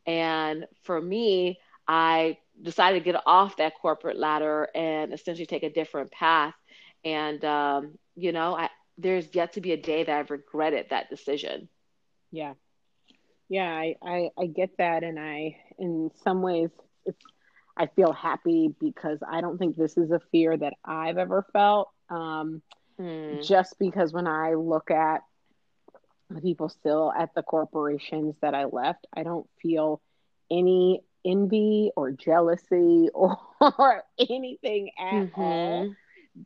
And 0.06 0.68
for 0.84 1.02
me, 1.02 1.60
I 1.88 2.38
decided 2.62 3.00
to 3.00 3.12
get 3.12 3.22
off 3.26 3.58
that 3.58 3.74
corporate 3.82 4.18
ladder 4.18 4.70
and 4.76 5.12
essentially 5.12 5.48
take 5.48 5.64
a 5.64 5.74
different 5.74 6.12
path. 6.12 6.54
And, 7.04 7.44
um, 7.44 7.98
you 8.16 8.32
know, 8.32 8.56
I, 8.56 8.70
there's 8.98 9.28
yet 9.34 9.54
to 9.54 9.62
be 9.62 9.72
a 9.72 9.78
day 9.78 10.04
that 10.04 10.20
I've 10.20 10.30
regretted 10.30 10.92
that 10.92 11.10
decision. 11.10 11.68
Yeah. 12.32 12.54
Yeah, 13.50 13.72
I, 13.72 13.96
I, 14.04 14.30
I 14.38 14.46
get 14.46 14.78
that. 14.78 15.04
And 15.04 15.20
I, 15.20 15.58
in 15.80 16.12
some 16.24 16.44
ways, 16.44 16.70
it's, 17.06 17.24
I 17.76 17.88
feel 17.88 18.14
happy 18.14 18.74
because 18.80 19.20
I 19.28 19.42
don't 19.42 19.58
think 19.58 19.76
this 19.76 19.98
is 19.98 20.12
a 20.12 20.22
fear 20.32 20.56
that 20.56 20.74
I've 20.86 21.18
ever 21.18 21.46
felt. 21.54 21.90
Um, 22.10 22.62
mm. 23.00 23.46
Just 23.46 23.80
because 23.80 24.14
when 24.14 24.28
I 24.28 24.54
look 24.54 24.92
at 24.92 25.22
the 26.30 26.42
people 26.42 26.70
still 26.70 27.12
at 27.12 27.34
the 27.36 27.44
corporations 27.44 28.36
that 28.42 28.54
I 28.54 28.66
left, 28.66 29.08
I 29.16 29.24
don't 29.24 29.48
feel 29.62 30.02
any 30.52 31.02
envy 31.26 31.92
or 31.96 32.12
jealousy 32.12 33.10
or, 33.14 33.38
or 33.62 34.04
anything 34.20 34.92
at 34.98 35.14
mm-hmm. 35.14 35.42
all 35.42 35.94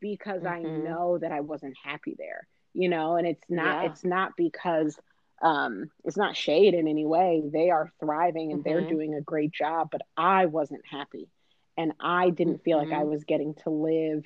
because 0.00 0.42
mm-hmm. 0.42 0.66
I 0.66 0.88
know 0.88 1.18
that 1.18 1.32
I 1.32 1.40
wasn't 1.40 1.76
happy 1.82 2.14
there, 2.18 2.46
you 2.74 2.88
know, 2.88 3.16
and 3.16 3.26
it's 3.26 3.44
not 3.48 3.82
yeah. 3.84 3.90
it's 3.90 4.04
not 4.04 4.32
because 4.36 4.98
um 5.42 5.90
it's 6.04 6.16
not 6.16 6.36
shade 6.36 6.74
in 6.74 6.88
any 6.88 7.06
way. 7.06 7.42
They 7.44 7.70
are 7.70 7.92
thriving 8.00 8.52
and 8.52 8.64
mm-hmm. 8.64 8.68
they're 8.68 8.88
doing 8.88 9.14
a 9.14 9.20
great 9.20 9.52
job, 9.52 9.88
but 9.90 10.02
I 10.16 10.46
wasn't 10.46 10.84
happy. 10.90 11.28
And 11.76 11.92
I 12.00 12.30
didn't 12.30 12.64
feel 12.64 12.78
like 12.78 12.88
I 12.88 13.00
mm-hmm. 13.00 13.10
was 13.10 13.24
getting 13.24 13.54
to 13.62 13.70
live 13.70 14.24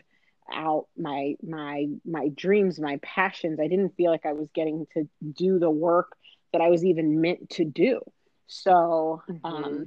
out 0.52 0.86
my 0.96 1.36
my 1.42 1.86
my 2.04 2.28
dreams, 2.28 2.80
my 2.80 2.98
passions. 3.02 3.60
I 3.60 3.68
didn't 3.68 3.96
feel 3.96 4.10
like 4.10 4.26
I 4.26 4.32
was 4.32 4.48
getting 4.54 4.86
to 4.94 5.08
do 5.32 5.58
the 5.58 5.70
work 5.70 6.16
that 6.52 6.60
I 6.60 6.68
was 6.68 6.84
even 6.84 7.20
meant 7.20 7.50
to 7.50 7.64
do. 7.64 8.00
So 8.46 9.22
um 9.44 9.64
mm-hmm. 9.64 9.82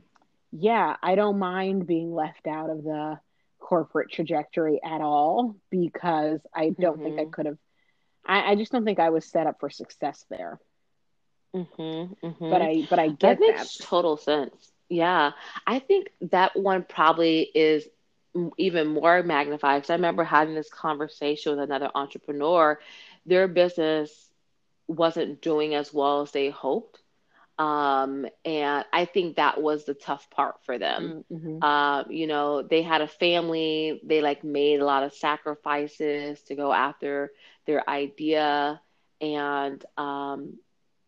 yeah, 0.51 0.95
I 1.01 1.15
don't 1.15 1.39
mind 1.39 1.87
being 1.87 2.13
left 2.13 2.47
out 2.47 2.69
of 2.69 2.83
the 2.83 3.19
corporate 3.65 4.11
trajectory 4.11 4.79
at 4.83 5.01
all 5.01 5.55
because 5.71 6.39
I 6.53 6.69
don't 6.69 6.97
mm-hmm. 6.97 7.03
think 7.03 7.19
I 7.19 7.23
mm-hmm. 7.23 7.31
could 7.31 7.45
have. 7.47 7.57
I, 8.23 8.51
I, 8.51 8.55
just 8.55 8.71
don't 8.71 8.85
think 8.85 8.99
I 8.99 9.09
was 9.09 9.25
set 9.25 9.47
up 9.47 9.59
for 9.59 9.69
success 9.69 10.23
there. 10.29 10.59
Mm-hmm, 11.55 12.27
mm-hmm. 12.27 12.49
But 12.49 12.61
I, 12.61 12.87
but 12.89 12.99
I 12.99 13.07
get 13.09 13.19
that 13.19 13.39
makes 13.39 13.77
that. 13.77 13.83
total 13.83 14.17
sense. 14.17 14.71
Yeah, 14.89 15.31
I 15.65 15.79
think 15.79 16.09
that 16.21 16.55
one 16.55 16.83
probably 16.83 17.41
is 17.41 17.87
even 18.57 18.87
more 18.87 19.23
magnified. 19.23 19.81
Because 19.81 19.89
I 19.89 19.95
remember 19.95 20.23
having 20.23 20.55
this 20.55 20.69
conversation 20.69 21.51
with 21.53 21.61
another 21.61 21.89
entrepreneur. 21.95 22.79
Their 23.25 23.47
business 23.47 24.11
wasn't 24.87 25.41
doing 25.41 25.73
as 25.73 25.93
well 25.93 26.21
as 26.21 26.31
they 26.31 26.49
hoped 26.49 27.01
um, 27.57 28.25
and 28.43 28.85
I 28.91 29.05
think 29.05 29.37
that 29.37 29.61
was 29.61 29.85
the 29.85 29.93
tough 29.93 30.29
part 30.29 30.55
for 30.65 30.77
them. 30.77 31.23
Mm-hmm. 31.31 31.63
Uh, 31.63 32.03
you 32.09 32.27
know, 32.27 32.61
they 32.61 32.81
had 32.81 33.01
a 33.01 33.07
family, 33.07 34.01
they 34.03 34.21
like 34.21 34.43
made 34.43 34.81
a 34.81 34.85
lot 34.85 35.03
of 35.03 35.13
sacrifices 35.13 36.41
to 36.43 36.55
go 36.55 36.73
after 36.73 37.31
their 37.65 37.89
idea. 37.89 38.81
And, 39.21 39.83
um, 39.97 40.57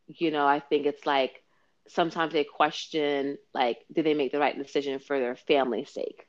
you 0.08 0.32
know, 0.32 0.46
I 0.48 0.60
think 0.60 0.86
it's 0.86 1.06
like 1.06 1.44
sometimes 1.88 2.34
they 2.34 2.44
question, 2.44 3.38
like, 3.54 3.80
did 3.94 4.06
they 4.06 4.14
make 4.14 4.32
the 4.32 4.40
right 4.40 4.58
decision 4.58 5.00
for 5.00 5.20
their 5.20 5.36
family's 5.36 5.90
sake? 5.92 6.26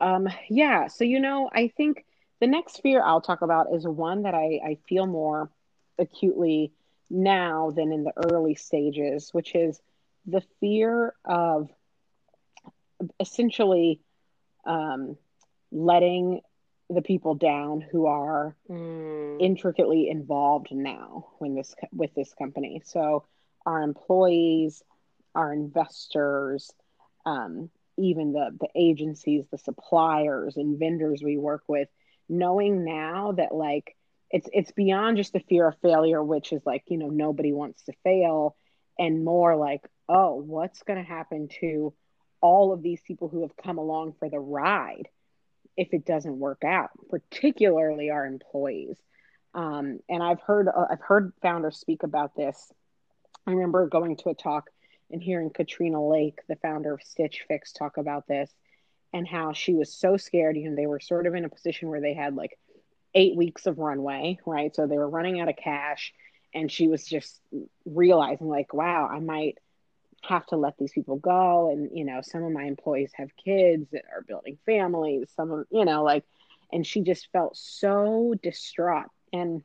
Um, 0.00 0.28
yeah. 0.48 0.88
So, 0.88 1.04
you 1.04 1.20
know, 1.20 1.48
I 1.52 1.68
think 1.76 2.04
the 2.40 2.46
next 2.46 2.80
fear 2.82 3.02
I'll 3.02 3.20
talk 3.20 3.42
about 3.42 3.72
is 3.72 3.86
one 3.86 4.22
that 4.22 4.34
I, 4.34 4.60
I 4.64 4.78
feel 4.88 5.06
more 5.06 5.50
acutely 5.98 6.72
now 7.10 7.70
than 7.70 7.92
in 7.92 8.04
the 8.04 8.12
early 8.30 8.54
stages, 8.54 9.30
which 9.32 9.54
is 9.54 9.80
the 10.26 10.42
fear 10.60 11.14
of 11.24 11.70
essentially 13.20 14.00
um, 14.66 15.16
letting 15.70 16.40
the 16.94 17.02
people 17.02 17.34
down 17.34 17.80
who 17.80 18.06
are 18.06 18.56
mm. 18.68 19.40
intricately 19.40 20.08
involved 20.08 20.68
now 20.70 21.28
when 21.38 21.54
this 21.54 21.74
with 21.92 22.14
this 22.14 22.32
company. 22.34 22.82
So 22.84 23.24
our 23.66 23.82
employees, 23.82 24.82
our 25.34 25.52
investors, 25.52 26.70
um, 27.26 27.70
even 27.96 28.32
the 28.32 28.56
the 28.58 28.68
agencies, 28.74 29.46
the 29.50 29.58
suppliers 29.58 30.56
and 30.56 30.78
vendors 30.78 31.22
we 31.22 31.36
work 31.36 31.62
with, 31.68 31.88
knowing 32.28 32.84
now 32.84 33.32
that 33.32 33.54
like 33.54 33.96
it's 34.30 34.48
it's 34.52 34.72
beyond 34.72 35.16
just 35.16 35.32
the 35.32 35.40
fear 35.40 35.68
of 35.68 35.76
failure 35.80 36.22
which 36.22 36.52
is 36.52 36.62
like 36.64 36.82
you 36.88 36.98
know 36.98 37.08
nobody 37.08 37.52
wants 37.52 37.84
to 37.84 37.92
fail 38.02 38.56
and 38.98 39.24
more 39.24 39.56
like 39.56 39.82
oh 40.08 40.34
what's 40.34 40.82
going 40.82 40.98
to 40.98 41.08
happen 41.08 41.48
to 41.60 41.94
all 42.40 42.72
of 42.72 42.82
these 42.82 43.00
people 43.06 43.28
who 43.28 43.42
have 43.42 43.56
come 43.56 43.78
along 43.78 44.14
for 44.18 44.28
the 44.28 44.38
ride 44.38 45.08
if 45.76 45.92
it 45.92 46.04
doesn't 46.04 46.38
work 46.38 46.62
out 46.64 46.90
particularly 47.10 48.10
our 48.10 48.26
employees 48.26 48.96
um, 49.54 50.00
and 50.08 50.22
i've 50.22 50.40
heard 50.40 50.68
uh, 50.68 50.86
i've 50.90 51.00
heard 51.00 51.32
founders 51.42 51.76
speak 51.78 52.02
about 52.02 52.34
this 52.36 52.72
i 53.46 53.50
remember 53.50 53.86
going 53.86 54.16
to 54.16 54.30
a 54.30 54.34
talk 54.34 54.70
and 55.10 55.22
hearing 55.22 55.50
katrina 55.50 56.04
lake 56.04 56.40
the 56.48 56.56
founder 56.56 56.94
of 56.94 57.02
stitch 57.02 57.44
fix 57.48 57.72
talk 57.72 57.96
about 57.96 58.26
this 58.26 58.50
and 59.12 59.28
how 59.28 59.52
she 59.52 59.74
was 59.74 59.92
so 59.92 60.16
scared 60.16 60.56
you 60.56 60.68
know 60.68 60.76
they 60.76 60.86
were 60.86 61.00
sort 61.00 61.26
of 61.26 61.34
in 61.34 61.44
a 61.44 61.48
position 61.48 61.88
where 61.88 62.00
they 62.00 62.14
had 62.14 62.34
like 62.34 62.58
eight 63.14 63.36
weeks 63.36 63.66
of 63.66 63.78
runway, 63.78 64.38
right? 64.44 64.74
So 64.74 64.86
they 64.86 64.98
were 64.98 65.08
running 65.08 65.40
out 65.40 65.48
of 65.48 65.56
cash. 65.56 66.12
And 66.52 66.70
she 66.70 66.86
was 66.86 67.04
just 67.04 67.40
realizing, 67.84 68.48
like, 68.48 68.72
wow, 68.72 69.08
I 69.10 69.18
might 69.18 69.58
have 70.28 70.46
to 70.46 70.56
let 70.56 70.76
these 70.78 70.92
people 70.92 71.16
go. 71.16 71.70
And, 71.70 71.90
you 71.92 72.04
know, 72.04 72.20
some 72.22 72.42
of 72.42 72.52
my 72.52 72.64
employees 72.64 73.12
have 73.14 73.36
kids 73.36 73.88
that 73.92 74.04
are 74.12 74.22
building 74.22 74.58
families, 74.66 75.30
some 75.36 75.50
of, 75.50 75.66
you 75.70 75.84
know, 75.84 76.02
like, 76.02 76.24
and 76.72 76.86
she 76.86 77.02
just 77.02 77.30
felt 77.32 77.56
so 77.56 78.34
distraught. 78.42 79.10
And 79.32 79.62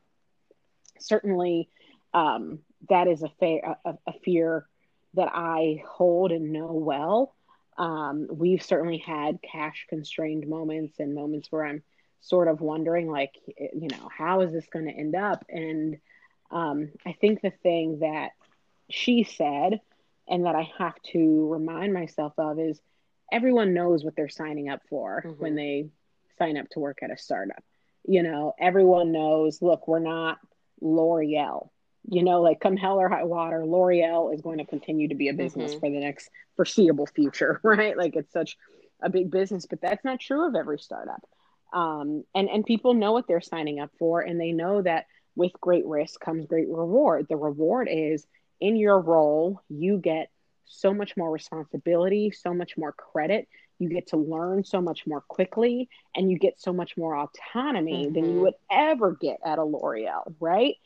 certainly 0.98 1.68
um, 2.14 2.60
that 2.88 3.08
is 3.08 3.22
a, 3.22 3.30
fa- 3.38 3.76
a, 3.84 3.94
a 4.06 4.12
fear 4.24 4.66
that 5.14 5.30
I 5.32 5.82
hold 5.86 6.32
and 6.32 6.52
know 6.52 6.72
well. 6.72 7.34
Um, 7.78 8.28
we've 8.30 8.62
certainly 8.62 8.98
had 8.98 9.40
cash 9.42 9.86
constrained 9.88 10.46
moments 10.46 11.00
and 11.00 11.14
moments 11.14 11.50
where 11.50 11.64
I'm 11.64 11.82
sort 12.20 12.48
of 12.48 12.60
wondering 12.60 13.10
like 13.10 13.34
you 13.46 13.88
know 13.88 14.08
how 14.16 14.42
is 14.42 14.52
this 14.52 14.66
going 14.70 14.86
to 14.86 14.92
end 14.92 15.14
up 15.14 15.44
and 15.48 15.98
um, 16.50 16.90
i 17.06 17.12
think 17.12 17.40
the 17.40 17.52
thing 17.62 18.00
that 18.00 18.32
she 18.90 19.24
said 19.24 19.80
and 20.30 20.46
that 20.46 20.54
i 20.54 20.70
have 20.78 20.94
to 21.02 21.48
remind 21.48 21.92
myself 21.92 22.32
of 22.38 22.58
is 22.58 22.80
everyone 23.32 23.74
knows 23.74 24.04
what 24.04 24.16
they're 24.16 24.28
signing 24.28 24.68
up 24.68 24.80
for 24.88 25.22
mm-hmm. 25.24 25.42
when 25.42 25.54
they 25.54 25.88
sign 26.38 26.56
up 26.56 26.68
to 26.70 26.80
work 26.80 26.98
at 27.02 27.10
a 27.10 27.16
startup. 27.16 27.62
You 28.04 28.22
know 28.22 28.54
everyone 28.58 29.12
knows 29.12 29.60
look 29.60 29.86
we're 29.86 29.98
not 29.98 30.38
l'oreal. 30.80 31.68
You 32.08 32.22
know 32.22 32.40
like 32.40 32.60
come 32.60 32.76
hell 32.76 32.98
or 32.98 33.08
high 33.08 33.24
water 33.24 33.64
l'oreal 33.64 34.34
is 34.34 34.40
going 34.40 34.58
to 34.58 34.64
continue 34.64 35.08
to 35.08 35.14
be 35.14 35.28
a 35.28 35.34
business 35.34 35.72
mm-hmm. 35.72 35.80
for 35.80 35.90
the 35.90 36.00
next 36.00 36.30
foreseeable 36.56 37.06
future 37.06 37.60
right? 37.64 37.96
Like 37.96 38.16
it's 38.16 38.32
such 38.32 38.56
a 39.02 39.10
big 39.10 39.30
business 39.30 39.66
but 39.66 39.80
that's 39.80 40.04
not 40.04 40.20
true 40.20 40.48
of 40.48 40.54
every 40.54 40.78
startup. 40.78 41.22
Um, 41.72 42.24
and 42.34 42.48
and 42.48 42.64
people 42.64 42.94
know 42.94 43.12
what 43.12 43.28
they're 43.28 43.40
signing 43.40 43.80
up 43.80 43.90
for 43.98 44.22
and 44.22 44.40
they 44.40 44.52
know 44.52 44.82
that 44.82 45.06
with 45.36 45.52
great 45.60 45.86
risk 45.86 46.18
comes 46.20 46.46
great 46.46 46.68
reward. 46.68 47.26
The 47.28 47.36
reward 47.36 47.88
is 47.90 48.26
in 48.60 48.76
your 48.76 49.00
role 49.00 49.60
you 49.68 49.98
get 49.98 50.30
so 50.66 50.94
much 50.94 51.16
more 51.16 51.30
responsibility 51.30 52.30
so 52.30 52.54
much 52.54 52.76
more 52.76 52.92
credit 52.92 53.48
you 53.78 53.88
get 53.88 54.08
to 54.08 54.16
learn 54.16 54.62
so 54.62 54.80
much 54.80 55.06
more 55.06 55.22
quickly 55.22 55.88
and 56.14 56.30
you 56.30 56.38
get 56.38 56.60
so 56.60 56.72
much 56.72 56.96
more 56.96 57.16
autonomy 57.16 58.04
mm-hmm. 58.04 58.14
than 58.14 58.24
you 58.24 58.30
mm-hmm. 58.32 58.40
would 58.42 58.54
ever 58.70 59.16
get 59.20 59.38
at 59.44 59.58
a 59.58 59.64
l'oreal 59.64 60.34
right 60.38 60.76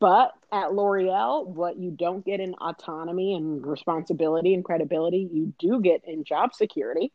but 0.00 0.32
at 0.50 0.74
L'Oreal, 0.74 1.46
what 1.46 1.78
you 1.78 1.92
don't 1.92 2.24
get 2.24 2.40
in 2.40 2.54
autonomy 2.54 3.34
and 3.34 3.64
responsibility 3.64 4.52
and 4.52 4.64
credibility, 4.64 5.28
you 5.32 5.54
do 5.60 5.80
get 5.80 6.02
in 6.04 6.24
job 6.24 6.54
security. 6.54 7.12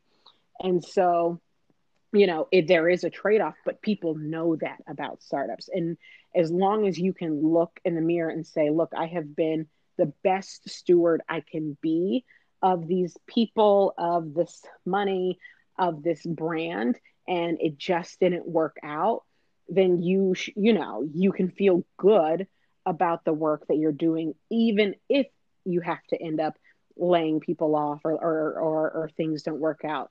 And 0.61 0.81
so 0.81 1.41
you 2.13 2.27
know 2.27 2.47
it, 2.51 2.67
there 2.67 2.87
is 2.87 3.03
a 3.03 3.09
trade-off 3.09 3.55
but 3.65 3.81
people 3.81 4.15
know 4.15 4.55
that 4.55 4.77
about 4.87 5.21
startups 5.21 5.69
and 5.71 5.97
as 6.35 6.51
long 6.51 6.87
as 6.87 6.97
you 6.97 7.13
can 7.13 7.41
look 7.41 7.79
in 7.83 7.95
the 7.95 8.01
mirror 8.01 8.29
and 8.29 8.45
say 8.45 8.69
look 8.69 8.91
i 8.95 9.05
have 9.05 9.35
been 9.35 9.67
the 9.97 10.11
best 10.23 10.69
steward 10.69 11.21
i 11.29 11.41
can 11.41 11.77
be 11.81 12.23
of 12.61 12.87
these 12.87 13.15
people 13.27 13.93
of 13.97 14.33
this 14.33 14.63
money 14.85 15.39
of 15.77 16.03
this 16.03 16.25
brand 16.25 16.97
and 17.27 17.57
it 17.61 17.77
just 17.77 18.19
didn't 18.19 18.47
work 18.47 18.77
out 18.83 19.23
then 19.69 20.01
you 20.01 20.33
sh- 20.33 20.51
you 20.55 20.73
know 20.73 21.07
you 21.13 21.31
can 21.31 21.49
feel 21.49 21.83
good 21.97 22.47
about 22.85 23.25
the 23.25 23.33
work 23.33 23.67
that 23.67 23.77
you're 23.77 23.91
doing 23.91 24.33
even 24.49 24.95
if 25.09 25.27
you 25.65 25.81
have 25.81 26.03
to 26.09 26.21
end 26.21 26.39
up 26.39 26.55
laying 26.95 27.39
people 27.39 27.75
off 27.75 28.01
or 28.03 28.13
or, 28.13 28.59
or, 28.59 28.91
or 28.91 29.09
things 29.15 29.43
don't 29.43 29.59
work 29.59 29.83
out 29.85 30.09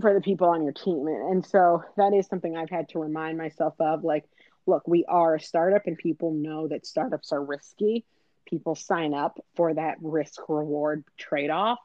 for 0.00 0.14
the 0.14 0.20
people 0.20 0.48
on 0.48 0.62
your 0.62 0.72
team. 0.72 1.06
And, 1.06 1.44
so 1.44 1.82
that 1.96 2.14
is 2.14 2.26
something 2.26 2.56
I've 2.56 2.70
had 2.70 2.88
to 2.90 2.98
remind 2.98 3.36
myself 3.36 3.74
of 3.78 4.04
like, 4.04 4.24
look, 4.66 4.86
we 4.86 5.04
are 5.06 5.34
a 5.34 5.40
startup 5.40 5.86
and 5.86 5.98
people 5.98 6.32
know 6.32 6.68
that 6.68 6.86
startups 6.86 7.32
are 7.32 7.44
risky. 7.44 8.04
People 8.46 8.74
sign 8.74 9.14
up 9.14 9.38
for 9.56 9.74
that 9.74 9.96
risk 10.00 10.48
reward 10.48 11.04
trade 11.18 11.50
off. 11.50 11.78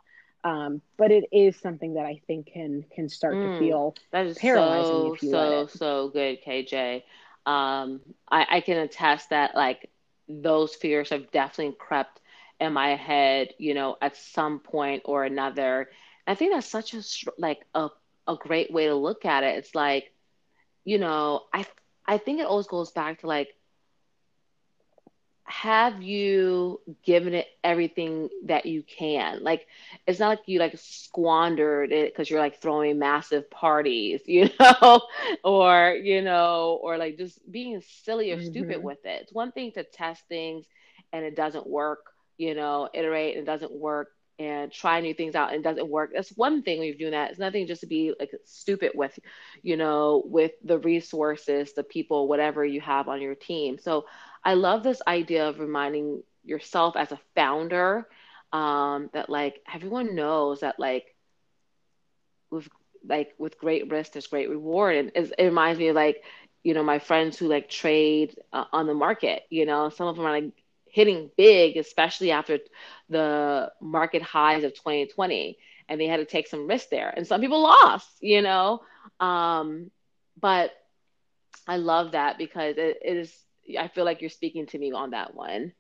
Um, 0.43 0.81
but 0.97 1.11
it 1.11 1.25
is 1.31 1.59
something 1.59 1.95
that 1.95 2.05
I 2.05 2.21
think 2.27 2.47
can 2.53 2.83
can 2.95 3.09
start 3.09 3.41
mm, 3.41 3.43
to 3.43 3.49
feel 3.49 3.97
that 4.11 4.25
is 4.27 4.39
paralyzing 4.39 5.05
so, 5.09 5.15
if 5.15 5.21
you 5.21 5.29
so. 5.29 5.67
So 5.67 6.09
good, 6.09 6.41
KJ. 6.43 7.03
Um, 7.45 8.01
I, 8.29 8.45
I 8.49 8.61
can 8.61 8.77
attest 8.77 9.29
that 9.29 9.55
like 9.55 9.89
those 10.27 10.75
fears 10.75 11.09
have 11.09 11.31
definitely 11.31 11.75
crept 11.79 12.19
in 12.59 12.73
my 12.73 12.95
head, 12.95 13.49
you 13.57 13.73
know, 13.73 13.97
at 14.01 14.15
some 14.15 14.59
point 14.59 15.03
or 15.05 15.23
another. 15.23 15.89
I 16.27 16.35
think 16.35 16.53
that's 16.53 16.67
such 16.67 16.93
a 16.93 17.01
like 17.37 17.59
a 17.75 17.89
a 18.27 18.35
great 18.35 18.71
way 18.71 18.87
to 18.87 18.95
look 18.95 19.25
at 19.25 19.43
it. 19.43 19.57
It's 19.57 19.75
like, 19.75 20.11
you 20.85 20.97
know, 20.99 21.43
I 21.53 21.65
I 22.05 22.17
think 22.17 22.39
it 22.39 22.47
always 22.47 22.67
goes 22.67 22.91
back 22.91 23.21
to 23.21 23.27
like 23.27 23.49
have 25.49 26.01
you 26.01 26.81
given 27.03 27.33
it 27.33 27.47
everything 27.63 28.27
that 28.43 28.65
you 28.65 28.83
can 28.83 29.41
like 29.41 29.65
it's 30.05 30.19
not 30.19 30.27
like 30.27 30.41
you 30.45 30.59
like 30.59 30.77
squandered 30.77 31.93
it 31.93 32.11
because 32.13 32.29
you're 32.29 32.41
like 32.41 32.61
throwing 32.61 32.99
massive 32.99 33.49
parties 33.49 34.21
you 34.25 34.49
know 34.59 35.01
or 35.45 35.97
you 36.03 36.21
know 36.21 36.77
or 36.83 36.97
like 36.97 37.17
just 37.17 37.39
being 37.49 37.81
silly 38.03 38.31
or 38.31 38.37
mm-hmm. 38.37 38.49
stupid 38.49 38.83
with 38.83 39.05
it 39.05 39.21
it's 39.21 39.33
one 39.33 39.53
thing 39.53 39.71
to 39.71 39.83
test 39.85 40.21
things 40.27 40.65
and 41.13 41.23
it 41.23 41.35
doesn't 41.35 41.65
work 41.65 42.11
you 42.37 42.53
know 42.53 42.89
iterate 42.93 43.37
and 43.37 43.47
it 43.47 43.49
doesn't 43.49 43.71
work 43.71 44.09
and 44.39 44.71
try 44.71 44.99
new 45.01 45.13
things 45.13 45.33
out 45.33 45.53
and 45.53 45.63
doesn't 45.63 45.89
work. 45.89 46.11
That's 46.13 46.29
one 46.29 46.61
thing 46.61 46.77
when 46.77 46.87
you're 46.87 46.97
doing 46.97 47.11
that. 47.11 47.31
It's 47.31 47.39
nothing 47.39 47.65
just 47.65 47.81
to 47.81 47.87
be 47.87 48.13
like 48.19 48.31
stupid 48.45 48.91
with, 48.93 49.17
you 49.63 49.77
know, 49.77 50.21
with 50.25 50.51
the 50.63 50.77
resources, 50.77 51.73
the 51.73 51.83
people, 51.83 52.27
whatever 52.27 52.63
you 52.63 52.79
have 52.81 53.07
on 53.07 53.19
your 53.19 53.33
team. 53.33 53.79
So 53.79 54.05
I 54.47 54.55
love 54.55 54.83
this 54.83 55.03
idea 55.07 55.49
of 55.49 55.59
reminding 55.59 56.23
yourself 56.45 56.97
as 56.97 57.11
a 57.13 57.19
founder 57.35 58.07
um, 58.53 59.11
that 59.13 59.29
like 59.29 59.61
everyone 59.73 60.15
knows 60.15 60.61
that 60.61 60.79
like 60.79 61.15
with 62.51 62.69
like 63.07 63.33
with 63.37 63.59
great 63.59 63.91
risk 63.91 64.13
there's 64.13 64.27
great 64.27 64.49
reward 64.49 64.95
and 64.95 65.11
it 65.15 65.43
reminds 65.43 65.79
me 65.79 65.89
of 65.89 65.95
like 65.95 66.23
you 66.63 66.73
know 66.73 66.83
my 66.83 66.99
friends 66.99 67.37
who 67.37 67.47
like 67.47 67.69
trade 67.69 68.35
uh, 68.53 68.65
on 68.73 68.87
the 68.87 68.93
market 68.95 69.43
you 69.49 69.65
know 69.65 69.89
some 69.89 70.07
of 70.07 70.15
them 70.17 70.25
are 70.25 70.31
like 70.31 70.51
hitting 70.89 71.31
big, 71.37 71.77
especially 71.77 72.31
after 72.31 72.59
the 73.09 73.71
market 73.81 74.23
highs 74.23 74.63
of 74.63 74.73
2020. 74.73 75.57
And 75.89 75.99
they 76.01 76.07
had 76.07 76.17
to 76.17 76.25
take 76.25 76.47
some 76.47 76.67
risk 76.67 76.89
there. 76.89 77.13
And 77.15 77.27
some 77.27 77.41
people 77.41 77.61
lost, 77.61 78.09
you 78.21 78.41
know. 78.41 78.81
Um, 79.19 79.91
but 80.39 80.71
I 81.67 81.77
love 81.77 82.11
that 82.13 82.37
because 82.37 82.77
it, 82.77 82.97
it 83.03 83.17
is, 83.17 83.46
I 83.79 83.87
feel 83.87 84.05
like 84.05 84.21
you're 84.21 84.29
speaking 84.29 84.65
to 84.67 84.77
me 84.77 84.91
on 84.91 85.11
that 85.11 85.33
one. 85.33 85.73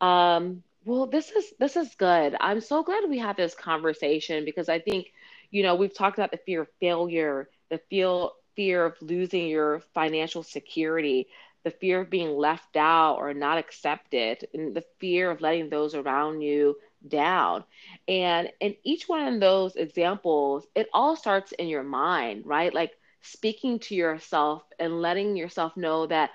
Um, 0.00 0.62
well, 0.84 1.06
this 1.06 1.30
is 1.30 1.52
this 1.58 1.76
is 1.76 1.94
good. 1.94 2.36
I'm 2.40 2.60
so 2.60 2.82
glad 2.82 3.08
we 3.08 3.18
had 3.18 3.36
this 3.36 3.54
conversation 3.54 4.44
because 4.44 4.68
I 4.68 4.78
think, 4.80 5.12
you 5.50 5.62
know, 5.62 5.74
we've 5.74 5.94
talked 5.94 6.18
about 6.18 6.30
the 6.30 6.40
fear 6.44 6.62
of 6.62 6.68
failure, 6.80 7.48
the 7.70 7.78
feel 7.90 8.32
fear 8.56 8.84
of 8.84 8.94
losing 9.00 9.48
your 9.48 9.80
financial 9.94 10.42
security, 10.42 11.28
the 11.64 11.70
fear 11.70 12.00
of 12.02 12.10
being 12.10 12.36
left 12.36 12.76
out 12.76 13.16
or 13.16 13.32
not 13.34 13.58
accepted, 13.58 14.46
and 14.54 14.74
the 14.74 14.84
fear 15.00 15.30
of 15.30 15.40
letting 15.40 15.70
those 15.70 15.94
around 15.94 16.40
you 16.42 16.76
down. 17.08 17.64
And 18.08 18.50
in 18.60 18.76
each 18.84 19.08
one 19.08 19.32
of 19.32 19.40
those 19.40 19.76
examples, 19.76 20.66
it 20.74 20.88
all 20.92 21.16
starts 21.16 21.52
in 21.52 21.68
your 21.68 21.82
mind, 21.82 22.46
right? 22.46 22.72
Like 22.72 22.92
speaking 23.22 23.78
to 23.80 23.94
yourself 23.94 24.62
and 24.78 25.00
letting 25.00 25.36
yourself 25.36 25.76
know 25.76 26.06
that 26.06 26.30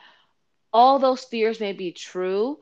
all 0.73 0.99
those 0.99 1.23
fears 1.23 1.59
may 1.59 1.73
be 1.73 1.91
true, 1.91 2.57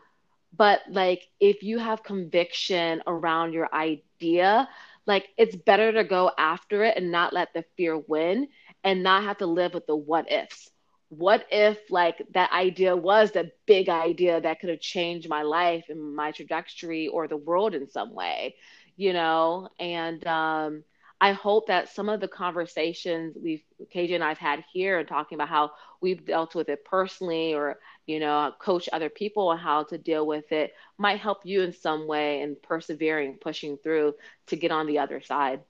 but 0.56 0.82
like 0.89 1.24
if 1.39 1.63
you 1.63 1.78
have 1.80 2.04
conviction 2.04 3.02
around 3.08 3.54
your 3.54 3.70
idea, 3.74 4.67
like 5.06 5.28
it's 5.38 5.56
better 5.56 5.91
to 5.93 6.04
go 6.04 6.32
after 6.38 6.84
it 6.84 6.98
and 6.98 7.12
not 7.12 7.34
let 7.34 7.54
the 7.54 7.63
fear 7.78 7.98
win 7.98 8.48
and 8.84 9.04
not 9.04 9.24
have 9.24 9.38
to 9.38 9.46
live 9.48 9.74
with 9.74 9.86
the 9.88 9.96
what 9.96 10.32
ifs. 10.32 10.70
What 11.10 11.46
if 11.52 11.80
like 11.89 12.22
that 12.34 12.52
idea 12.52 12.96
was 12.96 13.32
the 13.32 13.52
big 13.65 13.89
idea 13.89 14.39
that 14.41 14.60
could 14.60 14.70
have 14.70 14.80
changed 14.80 15.30
my 15.30 15.43
life 15.43 15.86
and 15.89 16.15
my 16.15 16.32
trajectory 16.32 17.08
or 17.08 17.28
the 17.28 17.38
world 17.38 17.74
in 17.76 17.88
some 17.89 18.13
way 18.13 18.56
you 18.96 19.13
know? 19.13 19.70
And 19.80 20.26
um, 20.28 20.84
i 21.20 21.32
hope 21.32 21.67
that 21.67 21.89
some 21.89 22.10
of 22.10 22.20
the 22.20 22.28
conversations 22.28 23.36
we've 23.41 23.63
kj 23.93 24.13
and 24.15 24.24
i've 24.24 24.38
had 24.38 24.63
here 24.72 25.00
and 25.00 25.08
talking 25.08 25.36
about 25.36 25.50
how 25.50 25.72
we've 26.02 26.26
dealt 26.26 26.56
with 26.56 26.70
it 26.70 26.86
personally 26.86 27.54
or 27.54 27.78
you 28.08 28.20
know 28.20 28.52
coach 28.60 28.89
other 28.91 29.10
people 29.10 29.50
on 29.50 29.58
how 29.58 29.84
to 29.84 29.98
deal 29.98 30.26
with 30.26 30.52
it 30.52 30.74
might 30.98 31.20
help 31.20 31.46
you 31.46 31.62
in 31.62 31.72
some 31.72 32.08
way 32.08 32.41
in 32.41 32.56
persevering 32.63 33.36
pushing 33.36 33.78
through 33.78 34.15
to 34.48 34.56
get 34.56 34.72
on 34.72 34.88
the 34.88 34.98
other 34.98 35.22
side 35.22 35.62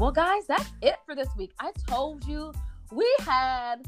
Well, 0.00 0.12
guys, 0.12 0.46
that's 0.46 0.72
it 0.80 0.96
for 1.04 1.14
this 1.14 1.28
week. 1.36 1.52
I 1.60 1.72
told 1.86 2.24
you 2.24 2.54
we 2.90 3.06
had 3.18 3.86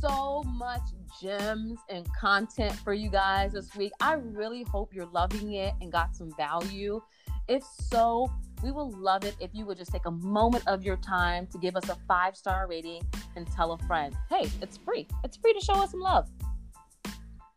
so 0.00 0.42
much 0.44 0.80
gems 1.20 1.78
and 1.90 2.08
content 2.18 2.72
for 2.76 2.94
you 2.94 3.10
guys 3.10 3.52
this 3.52 3.76
week. 3.76 3.92
I 4.00 4.14
really 4.14 4.62
hope 4.62 4.94
you're 4.94 5.04
loving 5.04 5.52
it 5.52 5.74
and 5.82 5.92
got 5.92 6.16
some 6.16 6.34
value. 6.34 7.02
If 7.46 7.62
so, 7.62 8.32
we 8.62 8.70
will 8.70 8.90
love 8.90 9.24
it 9.24 9.36
if 9.40 9.50
you 9.52 9.64
would 9.66 9.78
just 9.78 9.92
take 9.92 10.06
a 10.06 10.10
moment 10.10 10.66
of 10.66 10.84
your 10.84 10.96
time 10.96 11.46
to 11.48 11.58
give 11.58 11.76
us 11.76 11.88
a 11.88 11.96
five 12.06 12.36
star 12.36 12.66
rating 12.68 13.02
and 13.36 13.50
tell 13.50 13.72
a 13.72 13.78
friend. 13.86 14.14
Hey, 14.28 14.48
it's 14.60 14.76
free. 14.78 15.06
It's 15.24 15.36
free 15.36 15.52
to 15.52 15.60
show 15.60 15.74
us 15.74 15.92
some 15.92 16.00
love. 16.00 16.28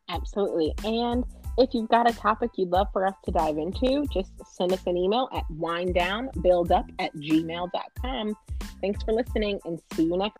Absolutely. 0.10 0.74
And 0.84 1.24
if 1.58 1.74
you've 1.74 1.90
got 1.90 2.10
a 2.10 2.14
topic 2.14 2.52
you'd 2.58 2.70
love 2.70 2.88
for 2.94 3.06
us 3.06 3.16
to 3.26 3.32
dive 3.32 3.58
into, 3.58 4.06
just 4.12 4.32
send 4.56 4.72
us 4.72 4.86
an 4.86 4.98
email 4.98 5.30
at 5.34 5.44
winedownbuildup 5.52 6.90
at 7.00 7.14
gmail.com. 7.16 8.36
Thanks 8.82 9.04
for 9.04 9.14
listening 9.14 9.60
and 9.66 9.80
see 9.94 10.04
you 10.04 10.18
next 10.18 10.38